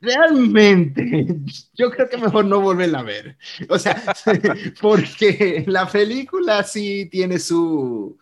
realmente, 0.00 1.36
yo 1.74 1.90
creo 1.90 2.08
que 2.08 2.16
mejor 2.16 2.44
no 2.44 2.60
volverla 2.60 3.00
a 3.00 3.04
ver. 3.04 3.36
O 3.68 3.78
sea, 3.78 4.02
porque 4.80 5.64
la 5.66 5.86
película 5.86 6.62
sí 6.62 7.08
tiene 7.10 7.38
su, 7.38 8.18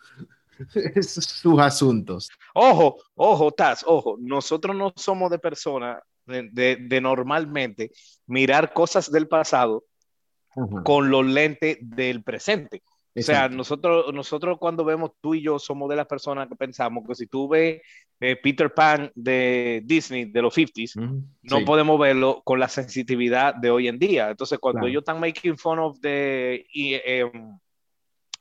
sus 1.01 1.59
asuntos. 1.59 2.29
Ojo, 2.53 2.97
ojo, 3.15 3.51
Taz, 3.51 3.83
ojo, 3.85 4.17
nosotros 4.19 4.75
no 4.75 4.93
somos 4.95 5.31
de 5.31 5.39
personas 5.39 5.99
de, 6.25 6.49
de, 6.51 6.77
de, 6.79 7.01
normalmente 7.01 7.91
mirar 8.27 8.73
cosas 8.73 9.11
del 9.11 9.27
pasado 9.27 9.85
uh 10.55 10.61
-huh. 10.61 10.83
con 10.83 11.09
los 11.09 11.25
lentes 11.25 11.77
del 11.81 12.23
presente. 12.23 12.83
O 13.19 13.23
sea, 13.23 13.49
nosotros, 13.49 14.13
nosotros 14.13 14.57
cuando 14.59 14.83
vemos 14.85 15.11
tú 15.21 15.35
y 15.35 15.41
yo 15.41 15.59
somos 15.59 15.89
de 15.89 15.95
las 15.95 16.07
personas 16.07 16.47
que 16.47 16.55
pensamos 16.55 17.03
que 17.07 17.15
si 17.15 17.27
tú 17.27 17.47
ves 17.47 17.81
eh, 18.19 18.35
Peter 18.35 18.73
Pan 18.73 19.11
de 19.15 19.81
Disney 19.85 20.25
de 20.25 20.41
los 20.41 20.55
50s, 20.55 20.99
mm, 20.99 21.23
no 21.43 21.57
sí. 21.59 21.65
podemos 21.65 21.99
verlo 21.99 22.41
con 22.43 22.59
la 22.59 22.67
sensitividad 22.67 23.55
de 23.55 23.71
hoy 23.71 23.87
en 23.87 23.99
día. 23.99 24.29
Entonces, 24.29 24.59
cuando 24.59 24.79
claro. 24.79 24.89
ellos 24.89 25.01
están 25.01 25.19
making 25.19 25.57
fun 25.57 25.79
of 25.79 25.99
de, 25.99 26.65
eh, 26.73 27.31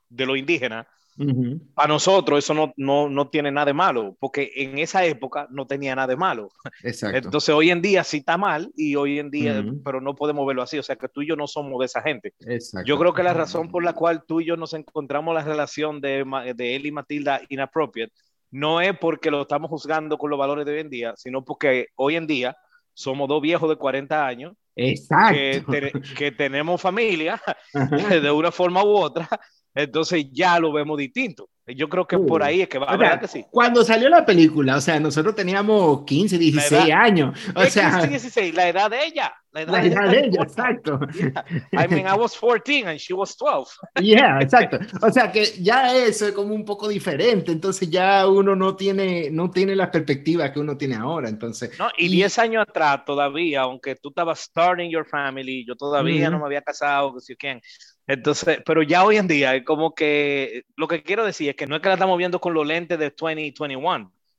de 0.08 0.26
lo 0.26 0.36
indígena, 0.36 0.86
uh 1.18 1.24
-huh. 1.24 1.60
para 1.74 1.88
nosotros 1.88 2.38
eso 2.38 2.54
no, 2.54 2.72
no, 2.76 3.08
no, 3.08 3.28
tiene 3.28 3.50
nada 3.50 3.66
de 3.66 3.74
malo, 3.74 4.16
porque 4.20 4.50
en 4.54 4.78
esa 4.78 5.04
época 5.04 5.46
no 5.50 5.66
tenía 5.66 5.94
nada 5.94 6.08
de 6.08 6.16
malo. 6.16 6.48
Exacto. 6.82 7.16
Entonces, 7.18 7.54
hoy 7.54 7.70
en 7.70 7.82
día 7.82 8.04
sí 8.04 8.18
está 8.18 8.36
mal 8.36 8.70
y 8.76 8.94
hoy 8.96 9.18
en 9.18 9.30
día, 9.30 9.60
uh 9.60 9.62
-huh. 9.62 9.82
pero 9.84 10.00
no 10.00 10.14
podemos 10.14 10.46
verlo 10.46 10.62
así. 10.62 10.78
O 10.78 10.82
sea, 10.82 10.96
que 10.96 11.08
tú 11.08 11.22
y 11.22 11.28
yo 11.28 11.36
no 11.36 11.46
somos 11.46 11.78
de 11.80 11.86
esa 11.86 12.02
gente. 12.02 12.34
Exacto. 12.40 12.86
Yo 12.86 12.98
creo 12.98 13.12
que 13.12 13.22
la 13.22 13.34
razón 13.34 13.70
por 13.70 13.84
la 13.84 13.92
cual 13.92 14.24
tú 14.26 14.40
y 14.40 14.46
yo 14.46 14.56
nos 14.56 14.74
encontramos 14.74 15.34
la 15.34 15.42
relación 15.42 16.00
de, 16.00 16.24
de 16.56 16.76
él 16.76 16.86
y 16.86 16.92
Matilda 16.92 17.40
inappropriate 17.48 18.12
no 18.50 18.80
es 18.80 18.96
porque 18.98 19.30
lo 19.30 19.42
estamos 19.42 19.68
juzgando 19.68 20.16
con 20.16 20.30
los 20.30 20.38
valores 20.38 20.64
de 20.64 20.72
hoy 20.72 20.80
en 20.80 20.90
día, 20.90 21.14
sino 21.16 21.44
porque 21.44 21.88
hoy 21.96 22.16
en 22.16 22.26
día 22.26 22.56
somos 22.94 23.28
dos 23.28 23.42
viejos 23.42 23.68
de 23.68 23.76
40 23.76 24.26
años 24.26 24.54
Exacto. 24.78 25.34
Que, 25.34 25.64
te, 25.68 25.92
que 26.14 26.32
tenemos 26.32 26.80
familia 26.80 27.40
de 28.22 28.30
una 28.30 28.52
forma 28.52 28.84
u 28.84 28.96
otra, 28.96 29.28
entonces 29.74 30.26
ya 30.32 30.58
lo 30.58 30.72
vemos 30.72 30.98
distinto. 30.98 31.48
Yo 31.74 31.88
creo 31.88 32.06
que 32.06 32.16
uh, 32.16 32.26
por 32.26 32.42
ahí 32.42 32.62
es 32.62 32.68
que 32.68 32.78
va, 32.78 32.94
o 32.94 32.98
sea, 32.98 33.20
que 33.20 33.28
sí? 33.28 33.44
Cuando 33.50 33.84
salió 33.84 34.08
la 34.08 34.24
película, 34.24 34.76
o 34.76 34.80
sea, 34.80 34.98
nosotros 34.98 35.34
teníamos 35.34 36.04
15, 36.04 36.38
16 36.38 36.72
edad, 36.72 37.00
años. 37.00 37.38
O 37.54 37.64
sea, 37.66 37.90
15, 37.90 38.08
16, 38.08 38.54
la 38.54 38.68
edad 38.68 38.90
de 38.90 39.04
ella. 39.04 39.34
La 39.52 39.62
edad, 39.62 39.72
la 39.72 39.82
de, 39.82 39.88
edad 39.88 40.10
de, 40.10 40.18
ella, 40.20 40.42
exacto. 40.42 41.00
Yeah. 41.14 41.44
I 41.72 41.88
mean, 41.88 42.06
I 42.06 42.16
was 42.16 42.34
14 42.34 42.86
and 42.86 42.98
she 42.98 43.12
was 43.12 43.36
12. 43.36 43.70
Yeah, 44.00 44.38
exacto. 44.40 44.78
O 45.02 45.10
sea, 45.10 45.30
que 45.30 45.44
ya 45.60 45.94
eso 45.94 46.28
es 46.28 46.32
como 46.32 46.54
un 46.54 46.64
poco 46.64 46.88
diferente, 46.88 47.52
entonces 47.52 47.90
ya 47.90 48.26
uno 48.26 48.56
no 48.56 48.74
tiene, 48.74 49.30
no 49.30 49.50
tiene 49.50 49.76
la 49.76 49.90
perspectiva 49.90 50.50
que 50.52 50.60
uno 50.60 50.76
tiene 50.76 50.96
ahora, 50.96 51.28
entonces. 51.28 51.78
No, 51.78 51.88
y 51.98 52.08
10 52.08 52.38
años 52.38 52.66
atrás 52.66 53.04
todavía, 53.04 53.62
aunque 53.62 53.96
tú 53.96 54.08
estabas 54.08 54.40
starting 54.40 54.90
your 54.90 55.06
family, 55.06 55.66
yo 55.66 55.76
todavía 55.76 56.30
no 56.30 56.38
me 56.38 56.46
había 56.46 56.62
casado, 56.62 57.14
que 57.14 57.20
si 57.20 57.36
quién. 57.36 57.60
Entonces, 58.08 58.60
pero 58.64 58.82
ya 58.82 59.04
hoy 59.04 59.18
en 59.18 59.28
día 59.28 59.54
es 59.54 59.64
como 59.64 59.94
que 59.94 60.64
lo 60.76 60.88
que 60.88 61.02
quiero 61.02 61.26
decir 61.26 61.50
es 61.50 61.56
que 61.56 61.66
no 61.66 61.76
es 61.76 61.82
que 61.82 61.88
la 61.88 61.94
estamos 61.94 62.16
viendo 62.16 62.40
con 62.40 62.54
los 62.54 62.66
lentes 62.66 62.98
de 62.98 63.10
2021, 63.10 63.78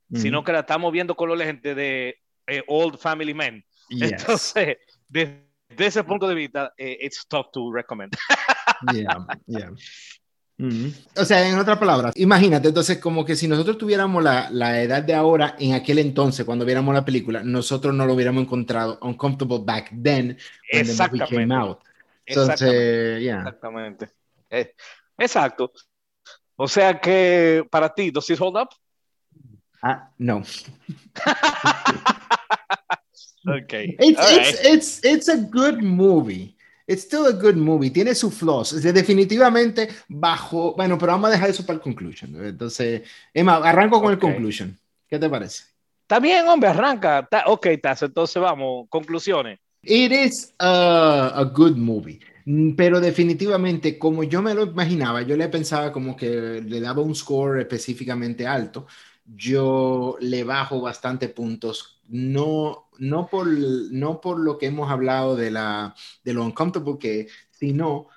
mm 0.09 0.17
sino 0.17 0.43
que 0.43 0.51
la 0.51 0.61
estamos 0.61 0.91
viendo 0.91 1.15
con 1.15 1.29
los 1.29 1.37
lentes 1.37 1.75
de 1.75 2.17
eh, 2.47 2.63
Old 2.67 2.97
Family 2.97 3.35
Men. 3.35 3.63
Yes. 3.89 4.13
Entonces, 4.13 4.77
desde 5.07 5.45
ese 5.77 6.03
punto 6.03 6.27
de 6.27 6.33
vista, 6.33 6.73
eh, 6.79 6.97
it's 6.99 7.27
tough 7.27 7.51
to 7.53 7.71
recommend. 7.71 8.11
yeah, 8.91 9.27
yeah. 9.45 9.69
Mm 10.57 10.69
-hmm. 10.69 10.93
O 11.15 11.25
sea, 11.25 11.47
en 11.47 11.59
otras 11.59 11.77
palabras, 11.77 12.11
imagínate, 12.15 12.69
entonces, 12.69 12.97
como 12.97 13.23
que 13.23 13.35
si 13.35 13.47
nosotros 13.47 13.77
tuviéramos 13.77 14.23
la, 14.23 14.49
la, 14.49 14.81
edad 14.81 15.03
de 15.03 15.13
ahora, 15.13 15.55
en 15.59 15.73
aquel 15.73 15.99
entonces, 15.99 16.43
cuando 16.43 16.65
viéramos 16.65 16.93
la 16.93 17.05
película, 17.05 17.43
nosotros 17.43 17.93
no 17.93 18.05
lo 18.05 18.13
hubiéramos 18.15 18.43
encontrado 18.43 18.97
uncomfortable 19.03 19.59
back 19.63 19.91
then 20.03 20.37
when 20.73 20.87
the 20.87 21.07
movie 21.07 21.25
came 21.29 21.53
out. 21.53 21.79
Entonces, 22.29 22.61
Exactamente. 22.61 23.21
Yeah. 23.21 23.39
Exactamente. 23.39 24.09
Eh, 24.49 24.75
exacto. 25.17 25.71
O 26.55 26.67
sea 26.67 26.99
que 26.99 27.65
para 27.69 27.93
ti, 27.93 28.11
¿does 28.11 28.29
it 28.29 28.39
hold 28.39 28.57
up? 28.57 28.69
Ah, 29.81 30.11
no. 30.17 30.37
okay. 33.47 33.95
It's, 33.99 34.19
it's, 34.31 34.65
it's, 34.65 35.05
it's 35.05 35.29
a 35.29 35.37
good 35.37 35.81
movie. 35.81 36.55
It's 36.85 37.03
still 37.03 37.27
a 37.27 37.33
good 37.33 37.55
movie. 37.55 37.89
Tiene 37.89 38.13
sus 38.13 38.33
flaws. 38.33 38.81
Definitivamente 38.81 39.89
bajo. 40.07 40.75
Bueno, 40.75 40.97
pero 40.97 41.13
vamos 41.13 41.29
a 41.29 41.33
dejar 41.33 41.49
eso 41.49 41.65
para 41.65 41.75
el 41.77 41.81
conclusion. 41.81 42.45
Entonces, 42.45 43.03
Emma, 43.33 43.55
arranco 43.57 44.01
con 44.01 44.13
okay. 44.13 44.15
el 44.15 44.19
conclusion. 44.19 44.77
¿Qué 45.07 45.17
te 45.17 45.29
parece? 45.29 45.63
Está 46.01 46.19
bien, 46.19 46.47
hombre, 46.47 46.69
arranca. 46.69 47.27
Ok, 47.45 47.67
Taz, 47.81 48.03
entonces 48.03 48.41
vamos, 48.41 48.87
conclusiones. 48.89 49.59
It 49.83 50.11
is 50.11 50.53
a, 50.59 51.31
a 51.35 51.45
good 51.45 51.75
movie. 51.77 52.19
Pero 52.75 52.99
definitivamente, 52.99 53.97
como 53.99 54.23
yo 54.23 54.41
me 54.41 54.53
lo 54.53 54.63
imaginaba, 54.63 55.21
yo 55.21 55.37
le 55.37 55.49
pensaba 55.49 55.91
como 55.91 56.15
que 56.15 56.61
le 56.61 56.81
daba 56.81 57.01
un 57.01 57.15
score 57.15 57.61
específicamente 57.61 58.47
alto. 58.47 58.87
Yo 59.25 60.17
le 60.19 60.43
bajo 60.43 60.81
bastante 60.81 61.29
puntos. 61.29 62.01
No, 62.07 62.89
no, 62.97 63.27
por, 63.27 63.47
no 63.47 64.19
por 64.19 64.39
lo 64.39 64.57
que 64.57 64.65
hemos 64.67 64.89
hablado 64.89 65.35
de, 65.35 65.51
la, 65.51 65.93
de 66.23 66.33
lo 66.33 66.43
uncomfortable 66.43 66.97
que, 66.99 67.27
sino 67.51 68.07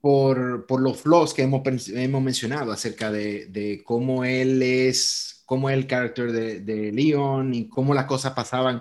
por, 0.00 0.66
por 0.66 0.80
los 0.80 0.98
flaws 1.02 1.34
que 1.34 1.42
hemos, 1.42 1.62
hemos 1.88 2.22
mencionado 2.22 2.72
acerca 2.72 3.10
de, 3.10 3.46
de 3.46 3.82
cómo 3.84 4.24
él 4.24 4.62
es, 4.62 5.42
cómo 5.46 5.68
es 5.70 5.76
el 5.76 5.86
carácter 5.86 6.32
de, 6.32 6.60
de 6.60 6.92
Leon 6.92 7.54
y 7.54 7.68
cómo 7.68 7.94
las 7.94 8.06
cosas 8.06 8.32
pasaban 8.32 8.80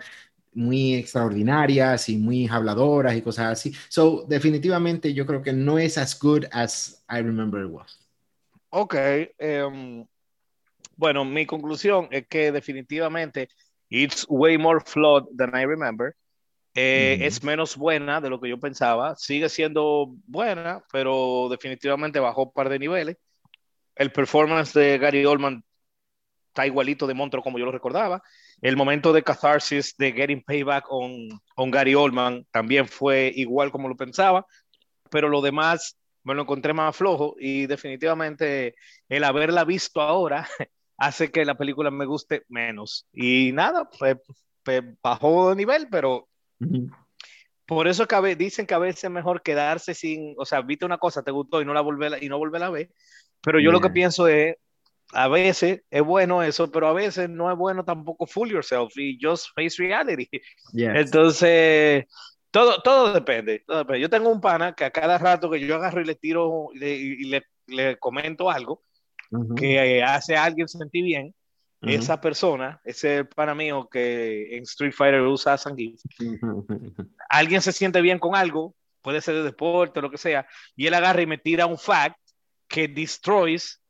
muy 0.56 0.96
extraordinarias 0.96 2.10
y 2.10 2.18
muy 2.18 2.48
habladoras 2.48 3.16
y 3.16 3.22
cosas 3.22 3.52
así. 3.52 3.74
So, 3.90 4.26
definitivamente 4.28 5.14
yo 5.14 5.26
creo 5.26 5.42
que 5.42 5.54
no 5.54 5.78
es 5.78 5.98
as 5.98 6.20
good 6.20 6.46
as 6.52 7.04
I 7.10 7.18
remember 7.18 7.64
it 7.64 7.72
was. 7.72 8.00
Ok. 8.70 8.96
Um, 9.40 10.06
bueno, 10.98 11.26
mi 11.26 11.46
conclusión 11.46 12.08
es 12.12 12.28
que 12.28 12.52
definitivamente 12.52 13.50
it's 13.90 14.26
way 14.30 14.58
more 14.58 14.80
flawed 14.86 15.26
than 15.38 15.50
I 15.56 15.66
remember. 15.66 16.16
Eh, 16.74 17.16
mm 17.18 17.22
-hmm. 17.22 17.28
Es 17.28 17.44
menos 17.44 17.78
buena 17.78 18.20
de 18.20 18.30
lo 18.30 18.40
que 18.40 18.50
yo 18.50 18.60
pensaba. 18.60 19.16
Sigue 19.16 19.50
siendo 19.50 20.16
buena, 20.28 20.84
pero 20.92 21.48
definitivamente 21.50 22.20
bajó 22.20 22.44
un 22.44 22.52
par 22.52 22.70
de 22.70 22.80
niveles. 22.80 23.18
El 23.96 24.12
performance 24.12 24.74
de 24.78 24.98
Gary 24.98 25.26
Oldman 25.26 25.64
está 26.56 26.66
igualito 26.66 27.06
de 27.06 27.14
monstruo 27.14 27.44
como 27.44 27.60
yo 27.60 27.66
lo 27.66 27.72
recordaba. 27.72 28.24
El 28.62 28.78
momento 28.78 29.12
de 29.12 29.24
catharsis 29.24 29.94
de 29.98 30.14
Getting 30.14 30.42
Payback 30.42 30.86
on, 30.90 31.28
on 31.58 31.70
Gary 31.70 31.96
Oldman 31.96 32.46
también 32.50 32.88
fue 32.88 33.30
igual 33.36 33.72
como 33.72 33.90
lo 33.90 33.98
pensaba, 33.98 34.46
pero 35.12 35.28
lo 35.28 35.42
demás 35.42 35.98
me 36.24 36.34
lo 36.34 36.44
encontré 36.44 36.74
más 36.74 36.96
flojo 36.96 37.36
y 37.38 37.68
definitivamente 37.68 38.76
el 39.10 39.26
haberla 39.26 39.66
visto 39.66 40.00
ahora 40.00 40.48
hace 40.98 41.30
que 41.30 41.44
la 41.44 41.56
película 41.56 41.92
me 41.92 42.06
guste 42.06 42.46
menos. 42.48 43.06
Y 43.12 43.52
nada, 43.52 43.90
pues, 44.00 44.16
pues 44.64 44.82
bajó 45.04 45.50
de 45.50 45.58
nivel, 45.58 45.90
pero 45.92 46.30
por 47.66 47.90
eso 47.90 48.08
que 48.08 48.36
dicen 48.38 48.66
que 48.66 48.74
a 48.74 48.80
veces 48.80 49.04
es 49.04 49.12
mejor 49.12 49.42
quedarse 49.42 49.94
sin, 49.94 50.36
o 50.38 50.46
sea, 50.46 50.62
viste 50.62 50.86
una 50.86 51.00
cosa, 51.00 51.22
te 51.22 51.32
gustó 51.32 51.62
y 51.62 51.66
no 51.66 51.74
la 51.74 51.82
volver 51.82 52.24
y 52.24 52.30
no 52.30 52.38
volver 52.38 52.64
a 52.64 52.70
ver, 52.70 52.90
pero 53.42 53.60
yo 53.60 53.74
lo 53.74 53.82
que 53.82 53.90
pienso 53.90 54.28
es 54.28 54.56
a 55.14 55.28
veces 55.28 55.84
es 55.90 56.02
bueno 56.02 56.44
eso, 56.44 56.72
pero 56.72 56.88
a 56.88 56.94
veces 56.94 57.30
no 57.30 57.52
es 57.52 57.58
bueno 57.58 57.84
tampoco 57.86 58.26
fool 58.26 58.50
yourself 58.50 58.98
y 58.98 59.18
just 59.22 59.48
face 59.56 59.76
reality. 59.78 60.30
Entonces, 60.74 62.06
todo, 62.52 62.82
todo 62.82 63.14
depende, 63.14 63.64
Yo 64.00 64.10
tengo 64.10 64.30
un 64.30 64.42
pana 64.42 64.74
que 64.74 64.86
a 64.86 64.92
cada 64.92 65.18
rato 65.18 65.50
que 65.50 65.60
yo 65.60 65.76
agarro 65.76 66.02
y 66.02 66.06
le 66.06 66.16
tiro 66.16 66.70
y 66.74 67.26
le, 67.26 67.44
le, 67.68 67.98
comento 67.98 68.50
algo 68.50 68.84
que 69.56 70.02
hace 70.04 70.36
a 70.36 70.46
alguien 70.46 70.68
sentir 70.68 71.04
bien, 71.04 71.36
esa 71.82 72.20
persona, 72.20 72.82
ese 72.84 73.26
pana 73.26 73.54
mío 73.54 73.88
que 73.92 74.58
en 74.58 74.64
Street 74.64 74.94
Fighter 74.94 75.22
usa 75.22 75.58
sangre, 75.58 75.96
alguien 77.30 77.62
se 77.62 77.72
siente 77.72 78.02
bien 78.02 78.18
con 78.18 78.36
algo, 78.36 78.76
puede 79.02 79.22
ser 79.22 79.36
de 79.36 79.44
deporte 79.44 80.00
o 80.00 80.02
lo 80.02 80.10
que 80.10 80.18
sea, 80.18 80.48
y 80.76 80.88
él 80.88 80.94
agarra 80.94 81.22
y 81.22 81.28
me 81.28 81.38
tira 81.38 81.68
un 81.68 81.78
fact 81.78 82.18
que 82.68 82.88
destroys 82.88 83.82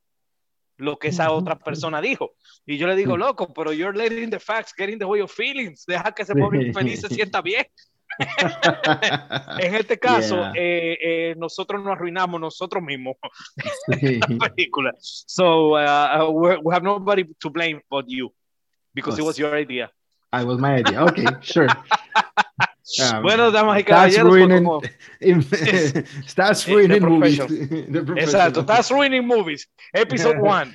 lo 0.77 0.97
que 0.97 1.09
esa 1.09 1.31
otra 1.31 1.57
persona 1.57 2.01
dijo. 2.01 2.33
Y 2.65 2.77
yo 2.77 2.87
le 2.87 2.95
digo, 2.95 3.17
loco, 3.17 3.53
pero 3.53 3.71
you're 3.71 3.97
letting 3.97 4.29
the 4.29 4.39
facts 4.39 4.73
get 4.77 4.89
in 4.89 4.99
the 4.99 5.05
way 5.05 5.21
of 5.21 5.31
feelings. 5.31 5.85
Deja 5.85 6.11
que 6.11 6.23
ese 6.23 6.35
pobre 6.35 6.67
infeliz 6.67 7.01
se 7.01 7.09
sienta 7.09 7.41
bien. 7.41 7.65
en 9.59 9.75
este 9.75 9.99
caso, 9.99 10.51
eh, 10.55 10.97
eh, 11.01 11.35
nosotros 11.37 11.83
nos 11.83 11.93
arruinamos 11.93 12.39
nosotros 12.39 12.81
mismos 12.83 13.15
en 13.87 14.19
la 14.19 14.49
película. 14.49 14.93
So, 14.99 15.75
uh, 15.75 16.29
we 16.31 16.73
have 16.73 16.83
nobody 16.83 17.25
to 17.39 17.49
blame 17.49 17.81
but 17.89 18.05
you, 18.07 18.33
because 18.93 19.19
it 19.19 19.25
was 19.25 19.37
your 19.37 19.55
idea. 19.55 19.91
I 20.31 20.43
was 20.43 20.59
my 20.59 20.75
idea. 20.75 21.03
Okay, 21.03 21.25
sure. 21.41 21.67
Um, 22.99 23.23
bueno, 23.23 23.49
damas 23.51 23.79
y 23.79 23.83
caballeros, 23.83 24.29
ruining, 24.29 24.67
estás 26.25 26.67
ruining 26.67 27.01
movies. 27.01 27.39
Exacto, 28.17 28.59
estás 28.59 28.91
ruining 28.91 29.25
movies. 29.25 29.67
Episode 29.91 30.37
1. 30.39 30.65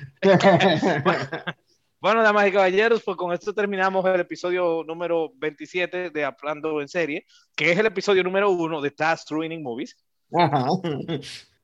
bueno, 2.01 2.21
damas 2.21 2.47
y 2.49 2.51
caballeros, 2.51 3.01
pues 3.03 3.15
con 3.15 3.31
esto 3.31 3.53
terminamos 3.53 4.05
el 4.05 4.19
episodio 4.19 4.83
número 4.85 5.31
27 5.37 6.09
de 6.09 6.25
Hablando 6.25 6.81
en 6.81 6.89
Serie, 6.89 7.25
que 7.55 7.71
es 7.71 7.77
el 7.77 7.85
episodio 7.85 8.23
número 8.23 8.49
1 8.49 8.81
de 8.81 8.89
Stars 8.89 9.25
Ruining 9.29 9.63
Movies. 9.63 9.95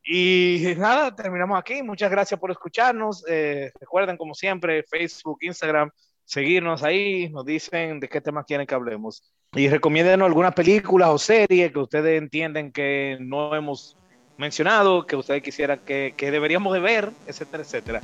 Y 0.10 0.76
nada, 0.78 1.14
terminamos 1.14 1.60
aquí. 1.60 1.84
Muchas 1.84 2.10
gracias 2.10 2.40
por 2.40 2.52
escucharnos. 2.52 3.26
Eh, 3.28 3.74
recuerden, 3.78 4.16
como 4.16 4.34
siempre, 4.34 4.84
Facebook, 4.84 5.40
Instagram, 5.42 5.92
seguirnos 6.28 6.84
ahí, 6.84 7.30
nos 7.30 7.46
dicen 7.46 8.00
de 8.00 8.10
qué 8.10 8.20
temas 8.22 8.46
quieren 8.46 8.68
que 8.68 8.76
hablemos. 8.76 9.24
Y 9.54 9.70
recomienden 9.70 10.22
alguna 10.22 10.52
película 10.52 11.12
o 11.12 11.18
serie 11.18 11.72
que 11.72 11.80
ustedes 11.80 12.22
entienden 12.22 12.72
que 12.72 13.18
no 13.22 13.56
hemos 13.56 13.96
mencionado, 14.38 15.08
que 15.08 15.16
ustedes 15.16 15.42
quisieran 15.42 15.80
que, 15.86 16.13
que 16.18 16.30
deberíamos 16.30 16.74
de 16.74 16.80
ver, 16.82 17.12
etcétera, 17.26 17.63
etcétera. 17.63 18.02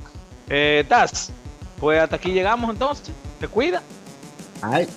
Eh, 0.50 0.86
Taz, 0.88 1.32
pues 1.80 2.00
hasta 2.00 2.16
aquí 2.16 2.32
llegamos 2.32 2.72
entonces. 2.72 3.14
Te 3.40 3.48
cuida. 3.48 3.84
Ay. 4.62 4.88